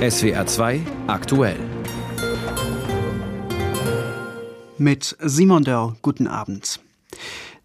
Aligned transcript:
SWR 0.00 0.46
2 0.46 0.80
aktuell. 1.08 1.56
Mit 4.78 5.16
Simon 5.18 5.64
Dörr, 5.64 5.96
guten 6.02 6.28
Abend. 6.28 6.78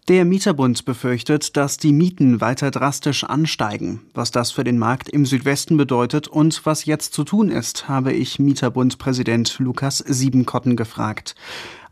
Der 0.08 0.24
Mieterbund 0.24 0.84
befürchtet, 0.84 1.56
dass 1.56 1.76
die 1.76 1.92
Mieten 1.92 2.40
weiter 2.40 2.72
drastisch 2.72 3.22
ansteigen. 3.22 4.00
Was 4.14 4.32
das 4.32 4.50
für 4.50 4.64
den 4.64 4.78
Markt 4.78 5.08
im 5.08 5.26
Südwesten 5.26 5.76
bedeutet 5.76 6.26
und 6.26 6.66
was 6.66 6.86
jetzt 6.86 7.14
zu 7.14 7.22
tun 7.22 7.52
ist, 7.52 7.86
habe 7.86 8.12
ich 8.12 8.40
Mieterbund-Präsident 8.40 9.60
Lukas 9.60 9.98
Siebenkotten 9.98 10.74
gefragt. 10.74 11.36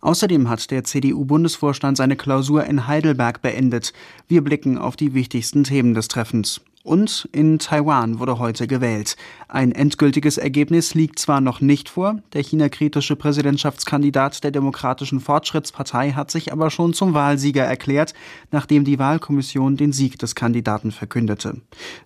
Außerdem 0.01 0.49
hat 0.49 0.73
der 0.73 0.83
CDU-Bundesvorstand 0.83 1.97
seine 1.97 2.17
Klausur 2.17 2.65
in 2.65 2.89
Heidelberg 2.89 3.43
beendet. 3.43 3.93
Wir 4.27 4.43
blicken 4.43 4.77
auf 4.77 4.97
die 4.97 5.15
wichtigsten 5.15 5.63
Themen 5.63 5.95
des 5.95 6.09
Treffens. 6.09 6.63
Und 6.83 7.29
in 7.31 7.61
Taiwan 7.61 8.19
wurde 8.19 8.41
heute 8.41 8.67
gewählt. 8.67 9.17
Ein 9.47 9.71
endgültiges 9.71 10.37
Ergebnis 10.37 10.95
liegt 10.95 11.21
zwar 11.21 11.41
noch 11.41 11.61
nicht 11.61 11.89
vor, 11.89 12.19
der 12.33 12.43
China-kritische 12.43 13.15
Präsidentschaftskandidat 13.15 14.43
der 14.43 14.51
Demokratischen 14.51 15.21
Fortschrittspartei 15.21 16.13
hat 16.13 16.33
sich 16.33 16.53
aber 16.53 16.71
schon 16.71 16.93
zum 16.93 17.15
Wahlsieger 17.15 17.65
erklärt, 17.65 18.15
nachdem 18.51 18.85
die 18.85 18.99
Wahlkommission 18.99 19.77
den 19.77 19.93
Sieg 19.93 20.19
des 20.19 20.35
Kandidaten 20.35 20.91
verkündete. 20.91 21.61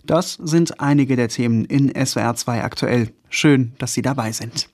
Das 0.05 0.33
sind 0.33 0.79
einige 0.79 1.15
der 1.15 1.29
Themen 1.29 1.65
in 1.65 1.91
SWR 2.05 2.35
2 2.35 2.63
aktuell. 2.63 3.11
Schön, 3.29 3.73
dass 3.79 3.95
Sie 3.95 4.03
dabei 4.03 4.31
sind. 4.31 4.69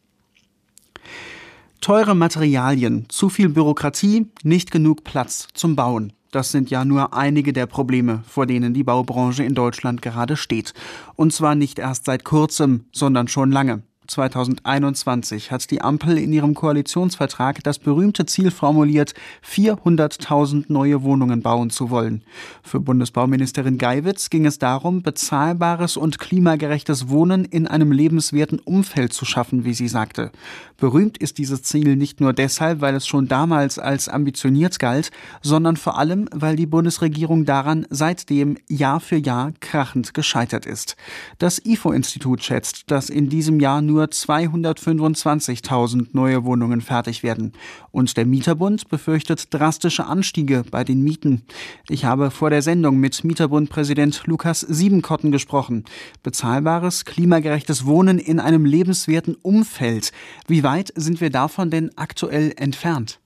Teure 1.79 2.15
Materialien, 2.15 3.05
zu 3.09 3.29
viel 3.29 3.49
Bürokratie, 3.49 4.27
nicht 4.43 4.71
genug 4.71 5.03
Platz 5.03 5.47
zum 5.53 5.75
Bauen. 5.75 6.13
Das 6.33 6.51
sind 6.51 6.71
ja 6.71 6.83
nur 6.83 7.13
einige 7.13 7.53
der 7.53 7.67
Probleme, 7.67 8.23
vor 8.27 8.47
denen 8.47 8.73
die 8.73 8.83
Baubranche 8.83 9.43
in 9.43 9.53
Deutschland 9.53 10.01
gerade 10.01 10.35
steht. 10.35 10.73
Und 11.15 11.31
zwar 11.31 11.53
nicht 11.53 11.77
erst 11.77 12.05
seit 12.05 12.25
kurzem, 12.25 12.85
sondern 12.91 13.27
schon 13.27 13.51
lange. 13.51 13.83
2021 14.07 15.51
hat 15.51 15.69
die 15.71 15.81
Ampel 15.81 16.17
in 16.17 16.33
ihrem 16.33 16.53
Koalitionsvertrag 16.53 17.63
das 17.63 17.79
berühmte 17.79 18.25
Ziel 18.25 18.51
formuliert, 18.51 19.13
400.000 19.47 20.65
neue 20.67 21.03
Wohnungen 21.03 21.41
bauen 21.41 21.69
zu 21.69 21.89
wollen. 21.89 22.23
Für 22.63 22.79
Bundesbauministerin 22.79 23.77
Geiwitz 23.77 24.29
ging 24.29 24.45
es 24.45 24.59
darum, 24.59 25.01
bezahlbares 25.01 25.97
und 25.97 26.19
klimagerechtes 26.19 27.09
Wohnen 27.09 27.45
in 27.45 27.67
einem 27.67 27.91
lebenswerten 27.91 28.59
Umfeld 28.59 29.13
zu 29.13 29.25
schaffen, 29.25 29.65
wie 29.65 29.73
sie 29.73 29.87
sagte. 29.87 30.31
Berühmt 30.77 31.17
ist 31.17 31.37
dieses 31.37 31.63
Ziel 31.63 31.95
nicht 31.95 32.19
nur 32.19 32.33
deshalb, 32.33 32.81
weil 32.81 32.95
es 32.95 33.07
schon 33.07 33.27
damals 33.27 33.79
als 33.79 34.09
ambitioniert 34.09 34.79
galt, 34.79 35.11
sondern 35.41 35.77
vor 35.77 35.97
allem, 35.97 36.27
weil 36.33 36.55
die 36.55 36.65
Bundesregierung 36.65 37.45
daran 37.45 37.85
seitdem 37.89 38.57
Jahr 38.67 38.99
für 38.99 39.15
Jahr 39.15 39.53
krachend 39.61 40.13
gescheitert 40.13 40.65
ist. 40.65 40.97
Das 41.37 41.63
IFO-Institut 41.63 42.43
schätzt, 42.43 42.91
dass 42.91 43.09
in 43.09 43.29
diesem 43.29 43.59
Jahr 43.59 43.81
nur 43.81 43.92
nur 43.93 44.05
225.000 44.05 46.07
neue 46.13 46.43
Wohnungen 46.43 46.81
fertig 46.81 47.21
werden. 47.21 47.53
Und 47.91 48.17
der 48.17 48.25
Mieterbund 48.25 48.89
befürchtet 48.89 49.53
drastische 49.53 50.05
Anstiege 50.05 50.63
bei 50.69 50.83
den 50.83 51.01
Mieten. 51.01 51.43
Ich 51.89 52.05
habe 52.05 52.31
vor 52.31 52.49
der 52.49 52.63
Sendung 52.63 52.97
mit 52.97 53.23
Mieterbund-Präsident 53.23 54.23
Lukas 54.25 54.61
Siebenkotten 54.61 55.31
gesprochen. 55.31 55.85
Bezahlbares, 56.23 57.05
klimagerechtes 57.05 57.85
Wohnen 57.85 58.17
in 58.17 58.39
einem 58.39 58.65
lebenswerten 58.65 59.35
Umfeld. 59.35 60.11
Wie 60.47 60.63
weit 60.63 60.91
sind 60.95 61.21
wir 61.21 61.29
davon 61.29 61.69
denn 61.69 61.91
aktuell 61.95 62.53
entfernt? 62.57 63.19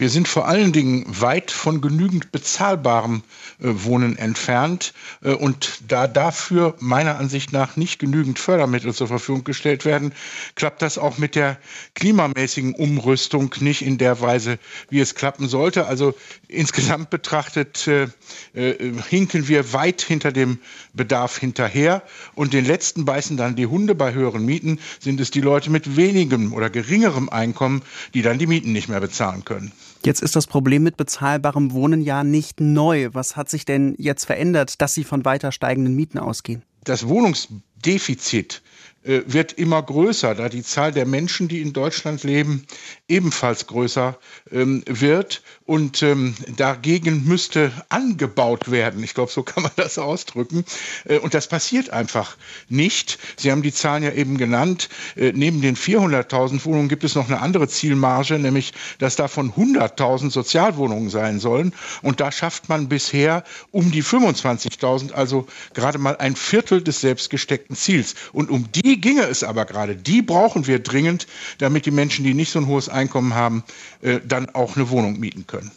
Wir 0.00 0.08
sind 0.08 0.28
vor 0.28 0.48
allen 0.48 0.72
Dingen 0.72 1.04
weit 1.08 1.50
von 1.50 1.82
genügend 1.82 2.32
bezahlbarem 2.32 3.22
äh, 3.58 3.66
Wohnen 3.84 4.16
entfernt. 4.16 4.94
Äh, 5.22 5.32
und 5.32 5.82
da 5.88 6.06
dafür 6.06 6.74
meiner 6.80 7.18
Ansicht 7.18 7.52
nach 7.52 7.76
nicht 7.76 7.98
genügend 7.98 8.38
Fördermittel 8.38 8.94
zur 8.94 9.08
Verfügung 9.08 9.44
gestellt 9.44 9.84
werden, 9.84 10.14
klappt 10.54 10.80
das 10.80 10.96
auch 10.96 11.18
mit 11.18 11.34
der 11.34 11.58
klimamäßigen 11.96 12.74
Umrüstung 12.74 13.54
nicht 13.60 13.82
in 13.82 13.98
der 13.98 14.22
Weise, 14.22 14.58
wie 14.88 15.00
es 15.00 15.14
klappen 15.14 15.48
sollte. 15.48 15.84
Also 15.84 16.14
insgesamt 16.48 17.10
betrachtet 17.10 17.86
äh, 17.86 18.08
äh 18.54 18.94
hinken 19.10 19.48
wir 19.48 19.74
weit 19.74 20.00
hinter 20.00 20.32
dem 20.32 20.60
Bedarf 20.94 21.36
hinterher. 21.36 22.02
Und 22.34 22.54
den 22.54 22.64
letzten 22.64 23.04
beißen 23.04 23.36
dann 23.36 23.54
die 23.54 23.66
Hunde. 23.66 23.94
Bei 23.94 24.14
höheren 24.14 24.46
Mieten 24.46 24.78
sind 24.98 25.20
es 25.20 25.30
die 25.30 25.42
Leute 25.42 25.68
mit 25.68 25.98
wenigem 25.98 26.54
oder 26.54 26.70
geringerem 26.70 27.28
Einkommen, 27.28 27.82
die 28.14 28.22
dann 28.22 28.38
die 28.38 28.46
Mieten 28.46 28.72
nicht 28.72 28.88
mehr 28.88 29.00
bezahlen 29.00 29.44
können. 29.44 29.72
Jetzt 30.04 30.22
ist 30.22 30.34
das 30.34 30.46
Problem 30.46 30.82
mit 30.82 30.96
bezahlbarem 30.96 31.72
Wohnen 31.72 32.00
ja 32.00 32.24
nicht 32.24 32.60
neu. 32.60 33.10
Was 33.12 33.36
hat 33.36 33.50
sich 33.50 33.64
denn 33.64 33.94
jetzt 33.98 34.24
verändert, 34.24 34.80
dass 34.80 34.94
Sie 34.94 35.04
von 35.04 35.24
weiter 35.24 35.52
steigenden 35.52 35.94
Mieten 35.94 36.18
ausgehen? 36.18 36.62
Das 36.84 37.06
Wohnungsdefizit 37.06 38.62
wird 39.02 39.54
immer 39.54 39.82
größer, 39.82 40.34
da 40.34 40.48
die 40.48 40.62
Zahl 40.62 40.92
der 40.92 41.06
Menschen, 41.06 41.48
die 41.48 41.62
in 41.62 41.72
Deutschland 41.72 42.22
leben, 42.22 42.66
ebenfalls 43.08 43.66
größer 43.66 44.18
ähm, 44.52 44.82
wird. 44.86 45.42
Und 45.64 46.02
ähm, 46.02 46.34
dagegen 46.56 47.24
müsste 47.24 47.70
angebaut 47.90 48.70
werden. 48.72 49.04
Ich 49.04 49.14
glaube, 49.14 49.30
so 49.30 49.42
kann 49.44 49.62
man 49.62 49.72
das 49.76 49.98
ausdrücken. 49.98 50.64
Äh, 51.04 51.18
und 51.18 51.32
das 51.32 51.48
passiert 51.48 51.90
einfach 51.90 52.36
nicht. 52.68 53.18
Sie 53.36 53.50
haben 53.52 53.62
die 53.62 53.72
Zahlen 53.72 54.02
ja 54.02 54.12
eben 54.12 54.36
genannt. 54.36 54.88
Äh, 55.16 55.32
neben 55.32 55.60
den 55.60 55.76
400.000 55.76 56.64
Wohnungen 56.64 56.88
gibt 56.88 57.04
es 57.04 57.14
noch 57.14 57.28
eine 57.28 57.40
andere 57.40 57.68
Zielmarge, 57.68 58.38
nämlich, 58.38 58.72
dass 58.98 59.16
davon 59.16 59.52
100.000 59.52 60.30
Sozialwohnungen 60.30 61.08
sein 61.08 61.38
sollen. 61.38 61.72
Und 62.02 62.20
da 62.20 62.32
schafft 62.32 62.68
man 62.68 62.88
bisher 62.88 63.44
um 63.70 63.92
die 63.92 64.02
25.000, 64.02 65.12
also 65.12 65.46
gerade 65.72 65.98
mal 65.98 66.16
ein 66.16 66.34
Viertel 66.36 66.82
des 66.82 67.00
selbstgesteckten 67.00 67.76
Ziels. 67.76 68.14
Und 68.32 68.50
um 68.50 68.70
die 68.72 68.89
die 68.90 69.00
ginge 69.00 69.22
es 69.22 69.44
aber 69.44 69.66
gerade. 69.66 69.94
Die 69.94 70.20
brauchen 70.20 70.66
wir 70.66 70.80
dringend, 70.80 71.28
damit 71.58 71.86
die 71.86 71.92
Menschen, 71.92 72.24
die 72.24 72.34
nicht 72.34 72.50
so 72.50 72.58
ein 72.58 72.66
hohes 72.66 72.88
Einkommen 72.88 73.34
haben, 73.34 73.62
äh, 74.02 74.18
dann 74.26 74.50
auch 74.50 74.76
eine 74.76 74.90
Wohnung 74.90 75.20
mieten 75.20 75.46
können. 75.46 75.70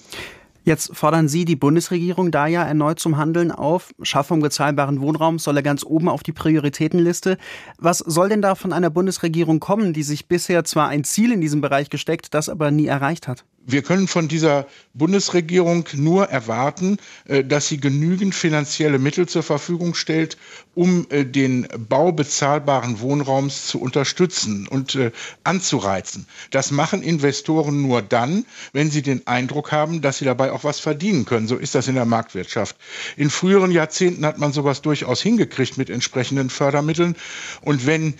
Jetzt 0.66 0.96
fordern 0.96 1.28
Sie 1.28 1.46
die 1.46 1.57
Bundesregierung 1.57 2.31
da 2.31 2.47
ja 2.47 2.63
erneut 2.63 2.97
zum 2.97 3.18
Handeln 3.18 3.51
auf. 3.51 3.94
Schaffung 4.01 4.40
bezahlbaren 4.40 5.01
Wohnraums 5.01 5.44
soll 5.44 5.57
er 5.57 5.63
ganz 5.63 5.84
oben 5.84 6.07
auf 6.07 6.24
die 6.24 6.31
Prioritätenliste. 6.31 7.38
Was 7.78 7.97
soll 8.00 8.29
denn 8.29 8.41
da 8.41 8.56
von 8.56 8.72
einer 8.72 8.90
Bundesregierung 8.90 9.59
kommen, 9.59 9.94
die 9.94 10.03
sich 10.03 10.28
bisher 10.28 10.63
zwar 10.63 10.88
ein 10.88 11.03
Ziel 11.03 11.34
in 11.34 11.41
diesem 11.41 11.59
Bereich 11.62 11.90
gesteckt, 11.90 12.34
das 12.34 12.47
aber 12.47 12.72
nie 12.72 12.88
erreicht 12.88 13.28
hat? 13.28 13.44
Wir 13.66 13.81
können 13.81 14.07
von 14.07 14.28
dieser 14.28 14.68
Bundesregierung 14.94 15.85
nur 15.94 16.25
erwarten, 16.29 16.97
äh, 17.25 17.44
dass 17.44 17.68
sie 17.68 17.79
genügend 17.79 18.35
finanzielle 18.35 19.00
Mittel 19.00 19.28
zur 19.28 19.44
Verfügung 19.44 19.96
stellt, 19.96 20.38
um 20.75 21.07
äh, 21.09 21.25
den 21.25 21.68
Bau 21.90 22.12
bezahlbaren 22.12 23.00
Wohnraums 23.00 23.68
zu 23.68 23.79
unterstützen 23.79 24.68
und 24.68 24.96
äh, 24.96 25.12
anzureizen. 25.44 26.28
Das 26.51 26.72
machen 26.72 27.01
Investoren 27.01 27.81
nur 27.81 28.01
dann, 28.01 28.46
wenn 28.74 28.91
sie 28.91 29.01
den 29.01 29.25
Eindruck 29.28 29.72
haben, 29.72 30.01
dass 30.01 30.18
sie 30.18 30.25
dabei 30.25 30.51
auch 30.51 30.63
was 30.63 30.80
verdienen 30.80 31.25
können. 31.25 31.47
So 31.47 31.56
ist 31.56 31.75
das 31.75 31.88
in 31.88 31.95
der 31.95 32.06
Marktwirtschaft. 32.06 32.75
In 33.18 33.30
früheren 33.30 33.72
Jahrzehnten 33.72 34.25
hat 34.25 34.38
man 34.38 34.51
sowas 34.51 34.81
durchaus 34.81 35.22
hingekriegt 35.22 35.78
mit 35.78 35.90
entsprechenden 35.90 36.50
Fördermitteln. 36.50 37.16
Und 37.62 37.85
wenn 37.85 38.16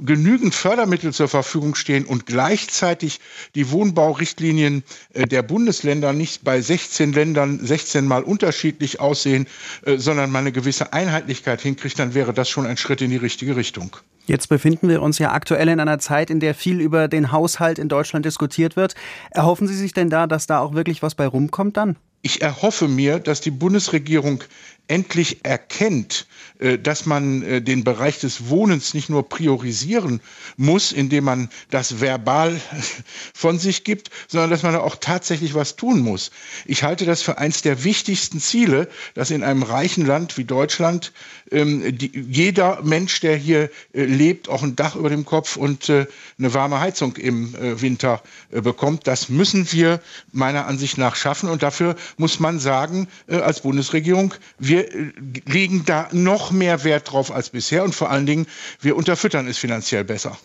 genügend 0.00 0.54
Fördermittel 0.54 1.12
zur 1.12 1.28
Verfügung 1.28 1.74
stehen 1.74 2.04
und 2.04 2.26
gleichzeitig 2.26 3.20
die 3.54 3.70
Wohnbaurichtlinien 3.70 4.84
äh, 5.12 5.26
der 5.26 5.42
Bundesländer 5.42 6.12
nicht 6.12 6.44
bei 6.44 6.60
16 6.60 7.12
Ländern 7.12 7.58
16 7.64 8.06
mal 8.06 8.22
unterschiedlich 8.22 9.00
aussehen, 9.00 9.46
äh, 9.84 9.96
sondern 9.96 10.30
man 10.30 10.42
eine 10.42 10.52
gewisse 10.52 10.92
Einheitlichkeit 10.92 11.60
hinkriegt, 11.60 11.98
dann 11.98 12.14
wäre 12.14 12.32
das 12.32 12.48
schon 12.48 12.66
ein 12.66 12.76
Schritt 12.76 13.00
in 13.00 13.10
die 13.10 13.16
richtige 13.16 13.56
Richtung. 13.56 13.96
Jetzt 14.26 14.48
befinden 14.48 14.88
wir 14.88 15.02
uns 15.02 15.18
ja 15.18 15.32
aktuell 15.32 15.68
in 15.68 15.78
einer 15.78 16.00
Zeit, 16.00 16.30
in 16.30 16.40
der 16.40 16.54
viel 16.54 16.80
über 16.80 17.06
den 17.06 17.30
Haushalt 17.30 17.78
in 17.78 17.88
Deutschland 17.88 18.26
diskutiert 18.26 18.74
wird. 18.74 18.96
Erhoffen 19.30 19.68
Sie 19.68 19.76
sich 19.76 19.92
denn 19.92 20.10
da, 20.10 20.26
dass 20.26 20.48
da 20.48 20.58
auch 20.58 20.74
wirklich 20.74 21.02
was 21.02 21.14
bei 21.14 21.26
rumkommt 21.26 21.76
dann? 21.76 21.96
Ich 22.26 22.42
erhoffe 22.42 22.88
mir, 22.88 23.20
dass 23.20 23.40
die 23.40 23.52
Bundesregierung 23.52 24.42
endlich 24.88 25.44
erkennt, 25.44 26.26
äh, 26.58 26.78
dass 26.78 27.06
man 27.06 27.42
äh, 27.42 27.60
den 27.60 27.84
Bereich 27.84 28.20
des 28.20 28.48
Wohnens 28.48 28.94
nicht 28.94 29.08
nur 29.10 29.28
priorisieren 29.28 30.20
muss, 30.56 30.92
indem 30.92 31.24
man 31.24 31.48
das 31.70 32.00
verbal 32.00 32.60
von 33.34 33.58
sich 33.58 33.84
gibt, 33.84 34.10
sondern 34.28 34.50
dass 34.50 34.62
man 34.62 34.76
auch 34.76 34.96
tatsächlich 34.96 35.54
was 35.54 35.76
tun 35.76 36.00
muss. 36.00 36.30
Ich 36.64 36.82
halte 36.82 37.04
das 37.04 37.22
für 37.22 37.38
eines 37.38 37.62
der 37.62 37.84
wichtigsten 37.84 38.40
Ziele, 38.40 38.88
dass 39.14 39.30
in 39.30 39.42
einem 39.42 39.62
reichen 39.62 40.06
Land 40.06 40.38
wie 40.38 40.44
Deutschland 40.44 41.12
ähm, 41.50 41.96
jeder 42.12 42.82
Mensch, 42.82 43.20
der 43.20 43.36
hier 43.36 43.70
äh, 43.92 44.04
lebt, 44.04 44.48
auch 44.48 44.62
ein 44.62 44.76
Dach 44.76 44.94
über 44.94 45.10
dem 45.10 45.24
Kopf 45.24 45.56
und 45.56 45.90
eine 45.90 46.54
warme 46.54 46.80
Heizung 46.80 47.16
im 47.16 47.54
Winter 47.80 48.22
bekommt. 48.50 49.06
Das 49.06 49.28
müssen 49.28 49.70
wir 49.72 50.00
meiner 50.32 50.66
Ansicht 50.66 50.98
nach 50.98 51.16
schaffen 51.16 51.48
und 51.48 51.62
dafür 51.62 51.96
muss 52.16 52.40
man 52.40 52.58
sagen, 52.58 53.08
als 53.28 53.60
Bundesregierung, 53.60 54.34
wir 54.58 54.76
wir 54.76 54.94
äh, 54.94 55.12
legen 55.46 55.84
da 55.86 56.08
noch 56.12 56.50
mehr 56.50 56.84
Wert 56.84 57.12
drauf 57.12 57.32
als 57.32 57.50
bisher 57.50 57.84
und 57.84 57.94
vor 57.94 58.10
allen 58.10 58.26
Dingen, 58.26 58.46
wir 58.80 58.96
unterfüttern 58.96 59.46
es 59.46 59.58
finanziell 59.58 60.04
besser. 60.04 60.36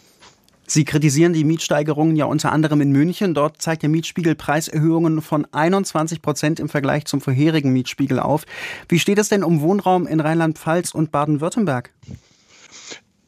Sie 0.68 0.86
kritisieren 0.86 1.34
die 1.34 1.44
Mietsteigerungen 1.44 2.16
ja 2.16 2.26
unter 2.26 2.54
anderem 2.54 2.80
in 2.80 2.94
München. 2.94 3.34
Dort 3.34 3.62
zeigt 3.62 3.82
der 3.82 3.90
Mietspiegel 3.90 4.36
Preiserhöhungen 4.36 5.22
von 5.22 5.46
21 5.52 6.22
Prozent 6.22 6.62
im 6.62 6.70
Vergleich 6.70 7.06
zum 7.06 7.20
vorherigen 7.20 7.74
Mietspiegel 7.74 8.22
auf. 8.22 8.46
Wie 8.88 9.00
steht 9.00 9.18
es 9.18 9.28
denn 9.28 9.44
um 9.44 9.60
Wohnraum 9.60 10.08
in 10.08 10.22
Rheinland-Pfalz 10.22 10.94
und 10.94 11.12
Baden-Württemberg? 11.12 11.92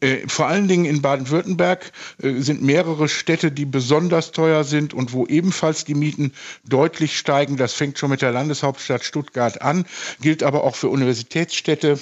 Äh, 0.04 0.28
vor 0.28 0.48
allen 0.48 0.68
Dingen 0.68 0.84
in 0.84 1.02
Baden-Württemberg 1.02 1.92
äh, 2.22 2.34
sind 2.42 2.62
mehrere 2.62 3.08
Städte, 3.08 3.52
die 3.54 3.66
besonders 3.66 4.32
teuer 4.32 4.66
sind 4.66 4.94
und 4.94 5.14
wo 5.14 5.26
ebenfalls 5.26 5.86
die 5.86 5.96
Mieten 5.96 6.34
deutlich 6.66 7.18
steigen. 7.18 7.56
Das 7.56 7.72
fängt 7.72 7.98
schon 7.98 8.10
mit 8.10 8.22
der 8.22 8.34
Landeshauptstadt 8.34 9.06
Stuttgart 9.06 9.62
an, 9.62 9.86
gilt 10.20 10.44
aber 10.44 10.66
auch 10.66 10.76
für 10.76 10.90
Universitätsstädte 10.90 12.00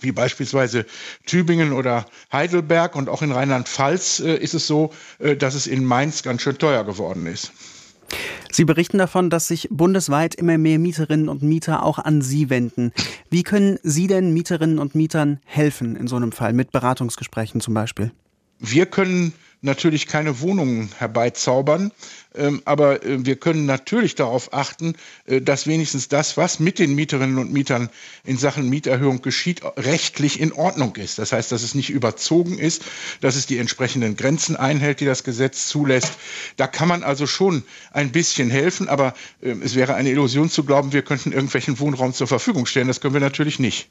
wie 0.00 0.12
beispielsweise 0.12 0.86
Tübingen 1.26 1.72
oder 1.74 2.06
Heidelberg. 2.32 2.96
Und 2.96 3.10
auch 3.10 3.20
in 3.20 3.30
Rheinland-Pfalz 3.30 4.20
äh, 4.20 4.34
ist 4.36 4.54
es 4.54 4.66
so, 4.66 4.92
dass 5.38 5.54
es 5.54 5.66
in 5.66 5.84
Mainz 5.84 6.22
ganz 6.22 6.42
schön 6.42 6.56
teuer 6.58 6.82
geworden 6.84 7.26
ist. 7.26 7.52
Sie 8.50 8.64
berichten 8.64 8.98
davon, 8.98 9.30
dass 9.30 9.48
sich 9.48 9.68
bundesweit 9.70 10.34
immer 10.34 10.58
mehr 10.58 10.78
Mieterinnen 10.78 11.28
und 11.28 11.42
Mieter 11.42 11.82
auch 11.82 11.98
an 11.98 12.20
Sie 12.20 12.50
wenden. 12.50 12.92
Wie 13.30 13.42
können 13.42 13.78
Sie 13.82 14.06
denn 14.06 14.34
Mieterinnen 14.34 14.78
und 14.78 14.94
Mietern 14.94 15.40
helfen 15.44 15.96
in 15.96 16.06
so 16.06 16.16
einem 16.16 16.32
Fall, 16.32 16.52
mit 16.52 16.70
Beratungsgesprächen 16.70 17.60
zum 17.60 17.72
Beispiel? 17.72 18.12
Wir 18.58 18.86
können 18.86 19.32
natürlich 19.62 20.06
keine 20.06 20.40
Wohnungen 20.40 20.90
herbeizaubern, 20.98 21.92
ähm, 22.34 22.62
aber 22.64 23.04
äh, 23.04 23.24
wir 23.24 23.36
können 23.36 23.64
natürlich 23.66 24.14
darauf 24.14 24.52
achten, 24.52 24.94
äh, 25.26 25.40
dass 25.40 25.66
wenigstens 25.66 26.08
das, 26.08 26.36
was 26.36 26.60
mit 26.60 26.78
den 26.78 26.94
Mieterinnen 26.94 27.38
und 27.38 27.52
Mietern 27.52 27.88
in 28.24 28.36
Sachen 28.36 28.68
Mieterhöhung 28.68 29.22
geschieht, 29.22 29.62
rechtlich 29.76 30.40
in 30.40 30.52
Ordnung 30.52 30.96
ist. 30.96 31.18
Das 31.18 31.32
heißt, 31.32 31.52
dass 31.52 31.62
es 31.62 31.74
nicht 31.74 31.90
überzogen 31.90 32.58
ist, 32.58 32.82
dass 33.20 33.36
es 33.36 33.46
die 33.46 33.58
entsprechenden 33.58 34.16
Grenzen 34.16 34.56
einhält, 34.56 35.00
die 35.00 35.06
das 35.06 35.24
Gesetz 35.24 35.68
zulässt. 35.68 36.14
Da 36.56 36.66
kann 36.66 36.88
man 36.88 37.02
also 37.02 37.26
schon 37.26 37.62
ein 37.92 38.12
bisschen 38.12 38.50
helfen, 38.50 38.88
aber 38.88 39.14
ähm, 39.42 39.62
es 39.62 39.74
wäre 39.74 39.94
eine 39.94 40.10
Illusion 40.10 40.50
zu 40.50 40.64
glauben, 40.64 40.92
wir 40.92 41.02
könnten 41.02 41.32
irgendwelchen 41.32 41.78
Wohnraum 41.78 42.12
zur 42.12 42.26
Verfügung 42.26 42.66
stellen. 42.66 42.88
Das 42.88 43.00
können 43.00 43.14
wir 43.14 43.20
natürlich 43.20 43.58
nicht. 43.58 43.88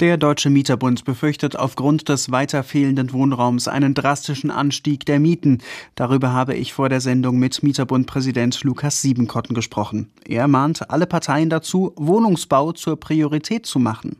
Der 0.00 0.16
Deutsche 0.16 0.48
Mieterbund 0.48 1.04
befürchtet 1.04 1.56
aufgrund 1.56 2.08
des 2.08 2.30
weiter 2.30 2.62
fehlenden 2.62 3.12
Wohnraums 3.12 3.66
einen 3.66 3.94
drastischen 3.94 4.48
Anstieg 4.48 5.04
der 5.06 5.18
Mieten. 5.18 5.58
Darüber 5.96 6.32
habe 6.32 6.54
ich 6.54 6.72
vor 6.72 6.88
der 6.88 7.00
Sendung 7.00 7.40
mit 7.40 7.64
Mieterbund-Präsident 7.64 8.62
Lukas 8.62 9.02
Siebenkotten 9.02 9.56
gesprochen. 9.56 10.08
Er 10.24 10.46
mahnt 10.46 10.88
alle 10.88 11.08
Parteien 11.08 11.50
dazu, 11.50 11.94
Wohnungsbau 11.96 12.70
zur 12.70 13.00
Priorität 13.00 13.66
zu 13.66 13.80
machen. 13.80 14.14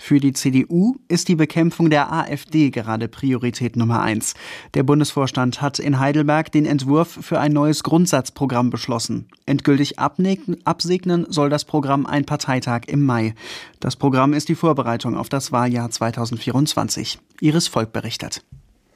Für 0.00 0.18
die 0.18 0.32
CDU 0.32 0.96
ist 1.06 1.28
die 1.28 1.36
Bekämpfung 1.36 1.90
der 1.90 2.12
AfD 2.12 2.70
gerade 2.70 3.06
Priorität 3.06 3.76
Nummer 3.76 4.02
eins. 4.02 4.34
Der 4.74 4.82
Bundesvorstand 4.82 5.62
hat 5.62 5.78
in 5.78 6.00
Heidelberg 6.00 6.50
den 6.50 6.66
Entwurf 6.66 7.20
für 7.22 7.38
ein 7.38 7.52
neues 7.52 7.84
Grundsatzprogramm 7.84 8.70
beschlossen. 8.70 9.28
Endgültig 9.46 10.00
absegnen 10.00 11.26
soll 11.28 11.50
das 11.50 11.64
Programm 11.64 12.04
ein 12.06 12.24
Parteitag 12.24 12.82
im 12.88 13.06
Mai. 13.06 13.36
Das 13.80 13.96
Programm 13.96 14.34
ist 14.34 14.50
die 14.50 14.54
Vorbereitung 14.54 15.16
auf 15.16 15.30
das 15.30 15.52
Wahljahr 15.52 15.90
2024. 15.90 17.18
Iris 17.40 17.66
Volk 17.66 17.92
berichtet. 17.94 18.42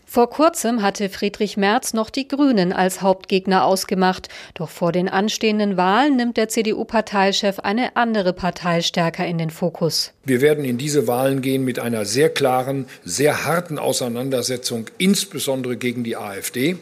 Vor 0.04 0.28
kurzem 0.28 0.82
hatte 0.82 1.08
Friedrich 1.08 1.56
Merz 1.56 1.94
noch 1.94 2.10
die 2.10 2.28
Grünen 2.28 2.72
als 2.72 3.00
Hauptgegner 3.00 3.64
ausgemacht. 3.64 4.28
Doch 4.52 4.68
vor 4.68 4.92
den 4.92 5.08
anstehenden 5.08 5.76
Wahlen 5.76 6.16
nimmt 6.16 6.36
der 6.36 6.48
CDU-Parteichef 6.48 7.58
eine 7.60 7.96
andere 7.96 8.32
Partei 8.32 8.82
stärker 8.82 9.26
in 9.26 9.38
den 9.38 9.50
Fokus. 9.50 10.12
Wir 10.24 10.42
werden 10.42 10.64
in 10.64 10.78
diese 10.78 11.08
Wahlen 11.08 11.40
gehen 11.40 11.64
mit 11.64 11.78
einer 11.78 12.04
sehr 12.04 12.28
klaren, 12.28 12.86
sehr 13.04 13.46
harten 13.46 13.78
Auseinandersetzung, 13.78 14.86
insbesondere 14.98 15.76
gegen 15.76 16.04
die 16.04 16.16
AfD. 16.16 16.76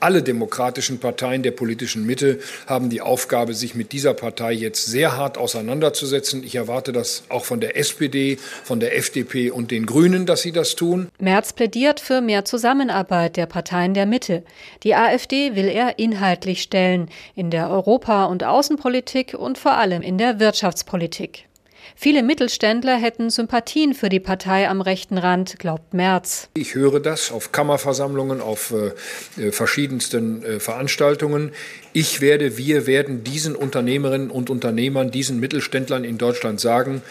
Alle 0.00 0.22
demokratischen 0.22 0.98
Parteien 0.98 1.42
der 1.42 1.50
politischen 1.50 2.06
Mitte 2.06 2.38
haben 2.66 2.88
die 2.88 3.02
Aufgabe, 3.02 3.52
sich 3.52 3.74
mit 3.74 3.92
dieser 3.92 4.14
Partei 4.14 4.52
jetzt 4.52 4.86
sehr 4.86 5.18
hart 5.18 5.36
auseinanderzusetzen. 5.36 6.42
Ich 6.42 6.54
erwarte 6.54 6.92
das 6.92 7.24
auch 7.28 7.44
von 7.44 7.60
der 7.60 7.76
SPD, 7.76 8.38
von 8.64 8.80
der 8.80 8.96
FDP 8.96 9.50
und 9.50 9.70
den 9.70 9.84
Grünen, 9.84 10.24
dass 10.24 10.40
sie 10.40 10.52
das 10.52 10.74
tun. 10.74 11.08
Merz 11.18 11.52
plädiert 11.52 12.00
für 12.00 12.22
mehr 12.22 12.46
Zusammenarbeit 12.46 13.36
der 13.36 13.44
Parteien 13.44 13.92
der 13.92 14.06
Mitte. 14.06 14.42
Die 14.84 14.94
AfD 14.94 15.54
will 15.54 15.68
er 15.68 15.98
inhaltlich 15.98 16.62
stellen, 16.62 17.10
in 17.34 17.50
der 17.50 17.68
Europa- 17.68 18.24
und 18.24 18.42
Außenpolitik 18.42 19.34
und 19.34 19.58
vor 19.58 19.72
allem 19.72 20.00
in 20.00 20.16
der 20.16 20.40
Wirtschaftspolitik. 20.40 21.49
Viele 22.02 22.22
Mittelständler 22.22 22.96
hätten 22.96 23.28
Sympathien 23.28 23.92
für 23.92 24.08
die 24.08 24.20
Partei 24.20 24.70
am 24.70 24.80
rechten 24.80 25.18
Rand, 25.18 25.58
glaubt 25.58 25.92
Merz. 25.92 26.48
Ich 26.54 26.74
höre 26.74 26.98
das 26.98 27.30
auf 27.30 27.52
Kammerversammlungen, 27.52 28.40
auf 28.40 28.72
äh, 29.36 29.48
äh, 29.48 29.52
verschiedensten 29.52 30.42
äh, 30.42 30.60
Veranstaltungen. 30.60 31.52
Ich 31.92 32.22
werde, 32.22 32.56
wir 32.56 32.86
werden 32.86 33.22
diesen 33.22 33.54
Unternehmerinnen 33.54 34.30
und 34.30 34.48
Unternehmern, 34.48 35.10
diesen 35.10 35.40
Mittelständlern 35.40 36.04
in 36.04 36.16
Deutschland 36.16 36.58
sagen, 36.58 37.02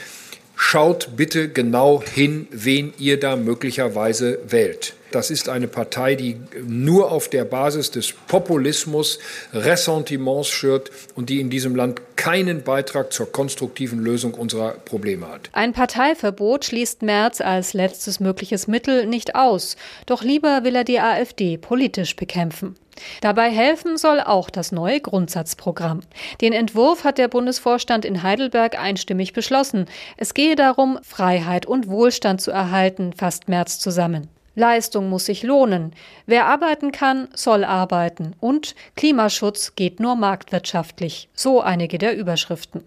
schaut 0.59 1.15
bitte 1.15 1.47
genau 1.49 2.03
hin, 2.03 2.45
wen 2.51 2.93
ihr 2.99 3.17
da 3.17 3.37
möglicherweise 3.37 4.39
wählt. 4.45 4.93
Das 5.11 5.31
ist 5.31 5.49
eine 5.49 5.67
Partei, 5.67 6.13
die 6.15 6.37
nur 6.67 7.11
auf 7.11 7.29
der 7.29 7.45
Basis 7.45 7.89
des 7.89 8.11
Populismus 8.11 9.17
Ressentiments 9.53 10.49
schürt 10.49 10.91
und 11.15 11.29
die 11.29 11.39
in 11.39 11.49
diesem 11.49 11.75
Land 11.75 12.01
keinen 12.17 12.61
Beitrag 12.61 13.11
zur 13.13 13.31
konstruktiven 13.31 13.99
Lösung 13.99 14.33
unserer 14.33 14.71
Probleme 14.71 15.27
hat. 15.29 15.49
Ein 15.53 15.73
Parteiverbot 15.73 16.65
schließt 16.65 17.01
Merz 17.01 17.41
als 17.41 17.73
letztes 17.73 18.19
mögliches 18.19 18.67
Mittel 18.67 19.07
nicht 19.07 19.35
aus. 19.35 19.77
Doch 20.05 20.23
lieber 20.23 20.63
will 20.63 20.75
er 20.75 20.83
die 20.83 20.99
AfD 20.99 21.57
politisch 21.57 22.15
bekämpfen. 22.17 22.75
Dabei 23.21 23.49
helfen 23.49 23.97
soll 23.97 24.19
auch 24.19 24.49
das 24.49 24.71
neue 24.71 24.99
Grundsatzprogramm. 24.99 26.01
Den 26.41 26.53
Entwurf 26.53 27.03
hat 27.03 27.17
der 27.17 27.27
Bundesvorstand 27.27 28.05
in 28.05 28.23
Heidelberg 28.23 28.79
einstimmig 28.79 29.33
beschlossen. 29.33 29.85
Es 30.17 30.33
gehe 30.33 30.55
darum, 30.55 30.99
Freiheit 31.03 31.65
und 31.65 31.87
Wohlstand 31.87 32.41
zu 32.41 32.51
erhalten, 32.51 33.13
fasst 33.13 33.47
Merz 33.47 33.79
zusammen. 33.79 34.29
Leistung 34.55 35.09
muss 35.09 35.25
sich 35.25 35.43
lohnen. 35.43 35.93
Wer 36.25 36.45
arbeiten 36.45 36.91
kann, 36.91 37.29
soll 37.33 37.63
arbeiten. 37.63 38.35
Und 38.39 38.75
Klimaschutz 38.95 39.75
geht 39.75 39.99
nur 39.99 40.15
marktwirtschaftlich. 40.15 41.29
So 41.33 41.61
einige 41.61 41.97
der 41.97 42.15
Überschriften. 42.17 42.83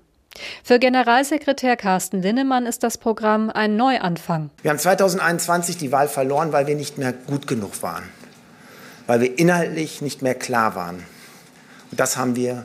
Für 0.62 0.78
Generalsekretär 0.78 1.76
Carsten 1.76 2.22
Linnemann 2.22 2.66
ist 2.66 2.82
das 2.82 2.98
Programm 2.98 3.50
ein 3.50 3.76
Neuanfang. 3.76 4.50
Wir 4.62 4.70
haben 4.70 4.78
2021 4.78 5.76
die 5.76 5.92
Wahl 5.92 6.08
verloren, 6.08 6.52
weil 6.52 6.66
wir 6.66 6.74
nicht 6.74 6.98
mehr 6.98 7.12
gut 7.12 7.46
genug 7.46 7.82
waren, 7.82 8.04
weil 9.12 9.20
wir 9.20 9.38
inhaltlich 9.38 10.00
nicht 10.00 10.22
mehr 10.22 10.34
klar 10.34 10.74
waren. 10.74 11.04
Und 11.90 12.00
das 12.00 12.16
haben 12.16 12.34
wir 12.34 12.64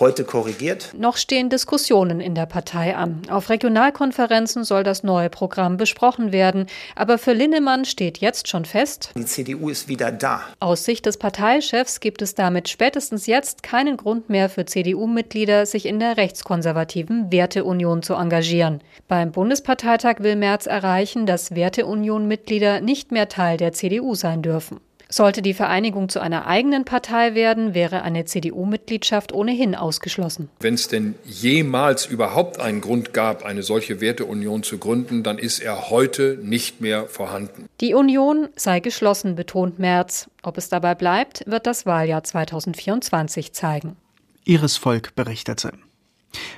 heute 0.00 0.24
korrigiert. 0.24 0.92
Noch 0.98 1.16
stehen 1.16 1.50
Diskussionen 1.50 2.18
in 2.18 2.34
der 2.34 2.46
Partei 2.46 2.96
an. 2.96 3.22
Auf 3.30 3.48
Regionalkonferenzen 3.48 4.64
soll 4.64 4.82
das 4.82 5.04
neue 5.04 5.30
Programm 5.30 5.76
besprochen 5.76 6.32
werden. 6.32 6.66
Aber 6.96 7.16
für 7.16 7.32
Linnemann 7.32 7.84
steht 7.84 8.18
jetzt 8.18 8.48
schon 8.48 8.64
fest, 8.64 9.10
die 9.16 9.24
CDU 9.24 9.68
ist 9.68 9.86
wieder 9.86 10.10
da. 10.10 10.42
Aus 10.58 10.84
Sicht 10.84 11.06
des 11.06 11.16
Parteichefs 11.16 12.00
gibt 12.00 12.22
es 12.22 12.34
damit 12.34 12.68
spätestens 12.68 13.28
jetzt 13.28 13.62
keinen 13.62 13.96
Grund 13.96 14.28
mehr 14.28 14.48
für 14.48 14.64
CDU-Mitglieder, 14.64 15.64
sich 15.64 15.86
in 15.86 16.00
der 16.00 16.16
rechtskonservativen 16.16 17.30
Werteunion 17.30 18.02
zu 18.02 18.14
engagieren. 18.14 18.82
Beim 19.06 19.30
Bundesparteitag 19.30 20.16
will 20.18 20.34
Merz 20.34 20.66
erreichen, 20.66 21.24
dass 21.24 21.54
Werteunion-Mitglieder 21.54 22.80
nicht 22.80 23.12
mehr 23.12 23.28
Teil 23.28 23.58
der 23.58 23.72
CDU 23.72 24.16
sein 24.16 24.42
dürfen. 24.42 24.80
Sollte 25.08 25.42
die 25.42 25.54
Vereinigung 25.54 26.08
zu 26.08 26.20
einer 26.20 26.46
eigenen 26.46 26.84
Partei 26.84 27.34
werden, 27.34 27.74
wäre 27.74 28.02
eine 28.02 28.24
CDU-Mitgliedschaft 28.24 29.32
ohnehin 29.32 29.74
ausgeschlossen. 29.74 30.48
Wenn 30.60 30.74
es 30.74 30.88
denn 30.88 31.14
jemals 31.24 32.06
überhaupt 32.06 32.60
einen 32.60 32.80
Grund 32.80 33.12
gab, 33.12 33.44
eine 33.44 33.62
solche 33.62 34.00
Werteunion 34.00 34.62
zu 34.62 34.78
gründen, 34.78 35.22
dann 35.22 35.38
ist 35.38 35.60
er 35.60 35.90
heute 35.90 36.38
nicht 36.42 36.80
mehr 36.80 37.06
vorhanden. 37.06 37.66
Die 37.80 37.94
Union 37.94 38.48
sei 38.56 38.80
geschlossen, 38.80 39.34
betont 39.34 39.78
Merz. 39.78 40.28
Ob 40.42 40.58
es 40.58 40.68
dabei 40.68 40.94
bleibt, 40.94 41.44
wird 41.46 41.66
das 41.66 41.86
Wahljahr 41.86 42.24
2024 42.24 43.52
zeigen. 43.52 43.96
Ihres 44.44 44.76
Volk 44.76 45.14
berichtete. 45.14 45.72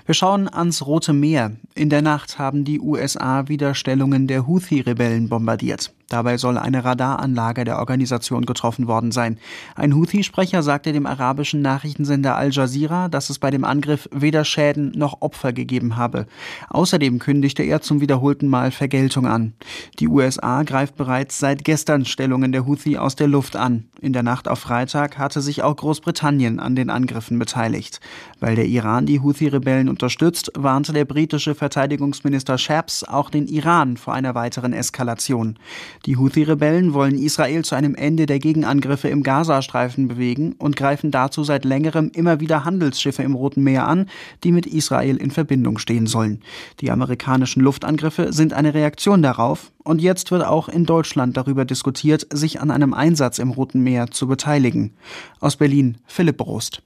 Wir 0.07 0.15
schauen 0.15 0.49
ans 0.49 0.87
Rote 0.87 1.13
Meer. 1.13 1.53
In 1.75 1.91
der 1.91 2.03
Nacht 2.03 2.39
haben 2.39 2.65
die 2.65 2.81
USA 2.81 3.49
wieder 3.49 3.75
Stellungen 3.75 4.27
der 4.27 4.47
Houthi-Rebellen 4.47 5.29
bombardiert. 5.29 5.93
Dabei 6.09 6.37
soll 6.39 6.57
eine 6.57 6.85
Radaranlage 6.85 7.65
der 7.65 7.79
Organisation 7.79 8.47
getroffen 8.47 8.87
worden 8.87 9.11
sein. 9.11 9.39
Ein 9.75 9.95
Houthi-Sprecher 9.95 10.63
sagte 10.63 10.93
dem 10.93 11.05
arabischen 11.05 11.63
Nachrichtensender 11.63 12.37
Al 12.37 12.53
Jazeera, 12.53 13.09
dass 13.09 13.29
es 13.29 13.41
bei 13.41 13.51
dem 13.51 13.65
Angriff 13.65 14.09
weder 14.13 14.45
Schäden 14.45 14.93
noch 14.95 15.21
Opfer 15.21 15.53
gegeben 15.53 15.97
habe. 15.97 16.27
Außerdem 16.69 17.19
kündigte 17.19 17.65
er 17.65 17.81
zum 17.81 18.01
wiederholten 18.01 18.47
Mal 18.47 18.71
Vergeltung 18.71 19.27
an. 19.27 19.55
Die 19.99 20.07
USA 20.07 20.63
greift 20.63 20.95
bereits 20.95 21.41
seit 21.41 21.65
gestern 21.65 22.05
Stellungen 22.05 22.53
der 22.53 22.67
Houthi 22.67 22.99
aus 22.99 23.17
der 23.17 23.27
Luft 23.27 23.57
an. 23.57 23.89
In 24.01 24.13
der 24.13 24.23
Nacht 24.23 24.47
auf 24.47 24.61
Freitag 24.61 25.19
hatte 25.19 25.41
sich 25.41 25.63
auch 25.65 25.75
Großbritannien 25.75 26.61
an 26.61 26.77
den 26.77 26.91
Angriffen 26.91 27.39
beteiligt. 27.39 28.01
Weil 28.39 28.55
der 28.55 28.67
Iran 28.67 29.07
die 29.07 29.21
Houthi-Rebellen 29.21 29.89
unterstützt, 29.89 30.53
warnte 30.55 30.93
der 30.93 31.05
britische 31.05 31.57
Verteidigungsminister 31.57 32.59
Shapps 32.59 33.03
auch 33.03 33.31
den 33.31 33.49
Iran 33.49 33.97
vor 33.97 34.15
einer 34.15 34.37
weiteren 34.37 34.73
Eskalation. 34.73 35.59
Die 36.05 36.17
Houthi-Rebellen 36.17 36.93
wollen 36.93 37.19
Israel 37.19 37.65
zu 37.65 37.75
einem 37.75 37.95
Ende 37.95 38.27
der 38.27 38.39
Gegenangriffe 38.39 39.09
im 39.09 39.23
Gazastreifen 39.23 40.09
bewegen 40.09 40.55
und 40.59 40.77
greifen 40.77 41.11
dazu 41.11 41.43
seit 41.43 41.65
längerem 41.65 42.11
immer 42.15 42.41
wieder 42.41 42.65
Handelsschiffe 42.65 43.23
im 43.23 43.35
Roten 43.35 43.63
Meer 43.63 43.89
an, 43.89 44.09
die 44.45 44.53
mit 44.53 44.67
Israel 44.67 45.17
in 45.17 45.31
Verbindung 45.31 45.79
stehen 45.79 46.07
sollen. 46.07 46.43
Die 46.81 46.91
amerikanischen 46.91 47.63
Luftangriffe 47.63 48.33
sind 48.33 48.53
eine 48.53 48.75
Reaktion 48.75 49.23
darauf 49.23 49.73
und 49.83 50.03
jetzt 50.03 50.31
wird 50.31 50.45
auch 50.45 50.69
in 50.69 50.85
Deutschland 50.85 51.37
darüber 51.37 51.65
diskutiert, 51.65 52.27
sich 52.33 52.61
an 52.61 52.71
einem 52.71 52.93
Einsatz 52.93 53.39
im 53.39 53.51
Roten 53.51 53.83
Meer 53.83 54.11
zu 54.11 54.27
beteiligen. 54.27 54.93
Aus 55.41 55.57
Berlin 55.57 55.99
Philipp 56.07 56.37
Brost. 56.37 56.83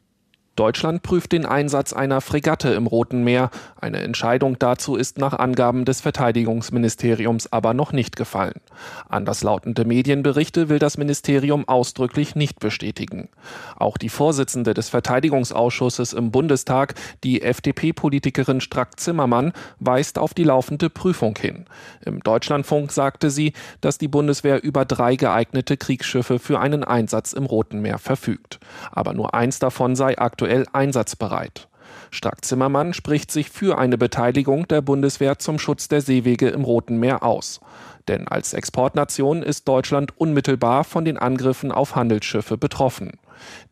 Deutschland 0.60 1.02
prüft 1.02 1.32
den 1.32 1.46
Einsatz 1.46 1.94
einer 1.94 2.20
Fregatte 2.20 2.68
im 2.74 2.86
Roten 2.86 3.24
Meer. 3.24 3.48
Eine 3.80 4.00
Entscheidung 4.02 4.58
dazu 4.58 4.94
ist 4.94 5.16
nach 5.16 5.32
Angaben 5.32 5.86
des 5.86 6.02
Verteidigungsministeriums 6.02 7.50
aber 7.50 7.72
noch 7.72 7.92
nicht 7.92 8.14
gefallen. 8.14 8.60
Anderslautende 9.08 9.86
Medienberichte 9.86 10.68
will 10.68 10.78
das 10.78 10.98
Ministerium 10.98 11.66
ausdrücklich 11.66 12.34
nicht 12.34 12.60
bestätigen. 12.60 13.30
Auch 13.74 13.96
die 13.96 14.10
Vorsitzende 14.10 14.74
des 14.74 14.90
Verteidigungsausschusses 14.90 16.12
im 16.12 16.30
Bundestag, 16.30 16.92
die 17.24 17.40
FDP-Politikerin 17.40 18.60
Strack-Zimmermann, 18.60 19.54
weist 19.78 20.18
auf 20.18 20.34
die 20.34 20.44
laufende 20.44 20.90
Prüfung 20.90 21.38
hin. 21.38 21.64
Im 22.04 22.20
Deutschlandfunk 22.20 22.92
sagte 22.92 23.30
sie, 23.30 23.54
dass 23.80 23.96
die 23.96 24.08
Bundeswehr 24.08 24.62
über 24.62 24.84
drei 24.84 25.16
geeignete 25.16 25.78
Kriegsschiffe 25.78 26.38
für 26.38 26.60
einen 26.60 26.84
Einsatz 26.84 27.32
im 27.32 27.46
Roten 27.46 27.80
Meer 27.80 27.96
verfügt. 27.96 28.60
Aber 28.92 29.14
nur 29.14 29.32
eins 29.32 29.58
davon 29.58 29.96
sei 29.96 30.18
aktuell 30.18 30.49
aktuell 30.50 30.66
einsatzbereit. 30.72 31.68
Strack-Zimmermann 32.10 32.92
spricht 32.92 33.30
sich 33.30 33.50
für 33.50 33.78
eine 33.78 33.96
Beteiligung 33.96 34.66
der 34.66 34.82
Bundeswehr 34.82 35.38
zum 35.38 35.60
Schutz 35.60 35.86
der 35.86 36.00
Seewege 36.00 36.48
im 36.48 36.64
Roten 36.64 36.98
Meer 36.98 37.22
aus. 37.22 37.60
Denn 38.08 38.26
als 38.26 38.52
Exportnation 38.52 39.44
ist 39.44 39.68
Deutschland 39.68 40.18
unmittelbar 40.18 40.82
von 40.82 41.04
den 41.04 41.18
Angriffen 41.18 41.70
auf 41.70 41.94
Handelsschiffe 41.94 42.58
betroffen. 42.58 43.12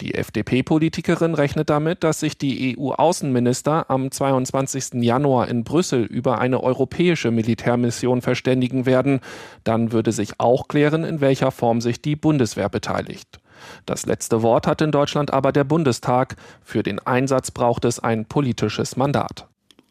Die 0.00 0.14
FDP-Politikerin 0.14 1.34
rechnet 1.34 1.68
damit, 1.68 2.04
dass 2.04 2.20
sich 2.20 2.38
die 2.38 2.78
EU-Außenminister 2.78 3.90
am 3.90 4.12
22. 4.12 5.02
Januar 5.02 5.48
in 5.48 5.64
Brüssel 5.64 6.04
über 6.04 6.38
eine 6.38 6.62
europäische 6.62 7.32
Militärmission 7.32 8.22
verständigen 8.22 8.86
werden. 8.86 9.18
Dann 9.64 9.90
würde 9.90 10.12
sich 10.12 10.38
auch 10.38 10.68
klären, 10.68 11.02
in 11.02 11.20
welcher 11.20 11.50
Form 11.50 11.80
sich 11.80 12.00
die 12.00 12.14
Bundeswehr 12.14 12.68
beteiligt. 12.68 13.40
Das 13.86 14.06
letzte 14.06 14.42
Wort 14.42 14.66
hat 14.66 14.80
in 14.80 14.92
Deutschland 14.92 15.32
aber 15.32 15.52
der 15.52 15.64
Bundestag. 15.64 16.36
Für 16.62 16.82
den 16.82 16.98
Einsatz 16.98 17.50
braucht 17.50 17.84
es 17.84 17.98
ein 17.98 18.26
politisches 18.26 18.96
Mandat. 18.96 19.48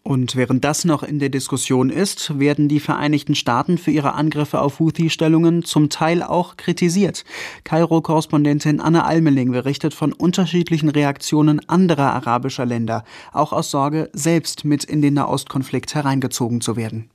Und 0.07 0.37
während 0.37 0.63
das 0.63 0.85
noch 0.85 1.03
in 1.03 1.19
der 1.19 1.27
Diskussion 1.27 1.89
ist, 1.89 2.39
werden 2.39 2.69
die 2.69 2.79
Vereinigten 2.79 3.35
Staaten 3.35 3.77
für 3.77 3.91
ihre 3.91 4.13
Angriffe 4.13 4.61
auf 4.61 4.79
Houthi-Stellungen 4.79 5.65
zum 5.65 5.89
Teil 5.89 6.23
auch 6.23 6.55
kritisiert. 6.55 7.25
Kairo-Korrespondentin 7.65 8.79
Anne 8.79 9.03
Almeling 9.03 9.51
berichtet 9.51 9.93
von 9.93 10.13
unterschiedlichen 10.13 10.87
Reaktionen 10.87 11.59
anderer 11.67 12.13
arabischer 12.13 12.65
Länder, 12.65 13.03
auch 13.33 13.51
aus 13.51 13.69
Sorge, 13.69 14.09
selbst 14.13 14.63
mit 14.63 14.85
in 14.85 15.01
den 15.01 15.15
Nahostkonflikt 15.15 15.93
hereingezogen 15.93 16.61
zu 16.61 16.77
werden. 16.77 17.09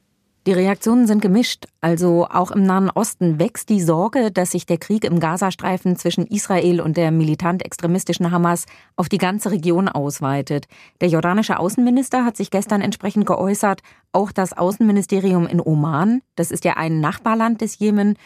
Die 0.44 0.52
Reaktionen 0.52 1.06
sind 1.06 1.22
gemischt. 1.22 1.66
Also 1.80 2.26
auch 2.28 2.50
im 2.50 2.64
Nahen 2.64 2.90
Osten 2.90 3.38
wächst 3.38 3.68
die 3.68 3.80
Sorge, 3.80 4.32
dass 4.32 4.50
sich 4.50 4.66
der 4.66 4.76
Krieg 4.76 5.04
im 5.04 5.20
Gazastreifen 5.20 5.94
zwischen 5.94 6.26
Israel 6.26 6.80
und 6.80 6.96
der 6.96 7.12
militant-extremistischen 7.12 8.32
Hamas 8.32 8.66
auf 8.96 9.08
die 9.08 9.18
ganze 9.18 9.52
Region 9.52 9.88
ausweitet. 9.88 10.66
Der 11.00 11.08
jordanische 11.08 11.60
Außenminister 11.60 12.24
hat 12.24 12.36
sich 12.36 12.50
gestern 12.50 12.80
entsprechend 12.80 13.24
geäußert. 13.24 13.82
Auch 14.10 14.32
das 14.32 14.52
Außenministerium 14.52 15.46
in 15.46 15.60
Oman, 15.60 16.22
das 16.34 16.50
ist 16.50 16.64
ja 16.64 16.76
ein 16.76 16.98
Nachbarland 16.98 17.60
des 17.60 17.78
Jemen. 17.78 18.16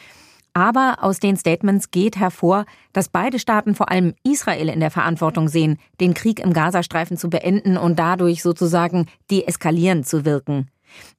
Aber 0.54 1.02
aus 1.02 1.18
den 1.18 1.37
Statements 1.37 1.90
geht 1.90 2.16
hervor, 2.16 2.64
dass 2.94 3.11
beide 3.11 3.38
Staaten 3.38 3.75
vor 3.75 3.90
allem 3.90 4.14
Israel 4.23 4.70
in 4.70 4.80
der 4.80 4.90
Verantwortung 4.90 5.49
sehen, 5.49 5.78
den 6.00 6.14
Krieg 6.14 6.40
im 6.40 6.54
Gazastreifen 6.54 7.18
zu 7.18 7.28
beenden 7.28 7.76
und 7.76 7.99
dadurch 7.99 8.42
sozusagen 8.42 9.04
deeskalierend 9.30 10.08
zu 10.08 10.25
wirken. 10.25 10.70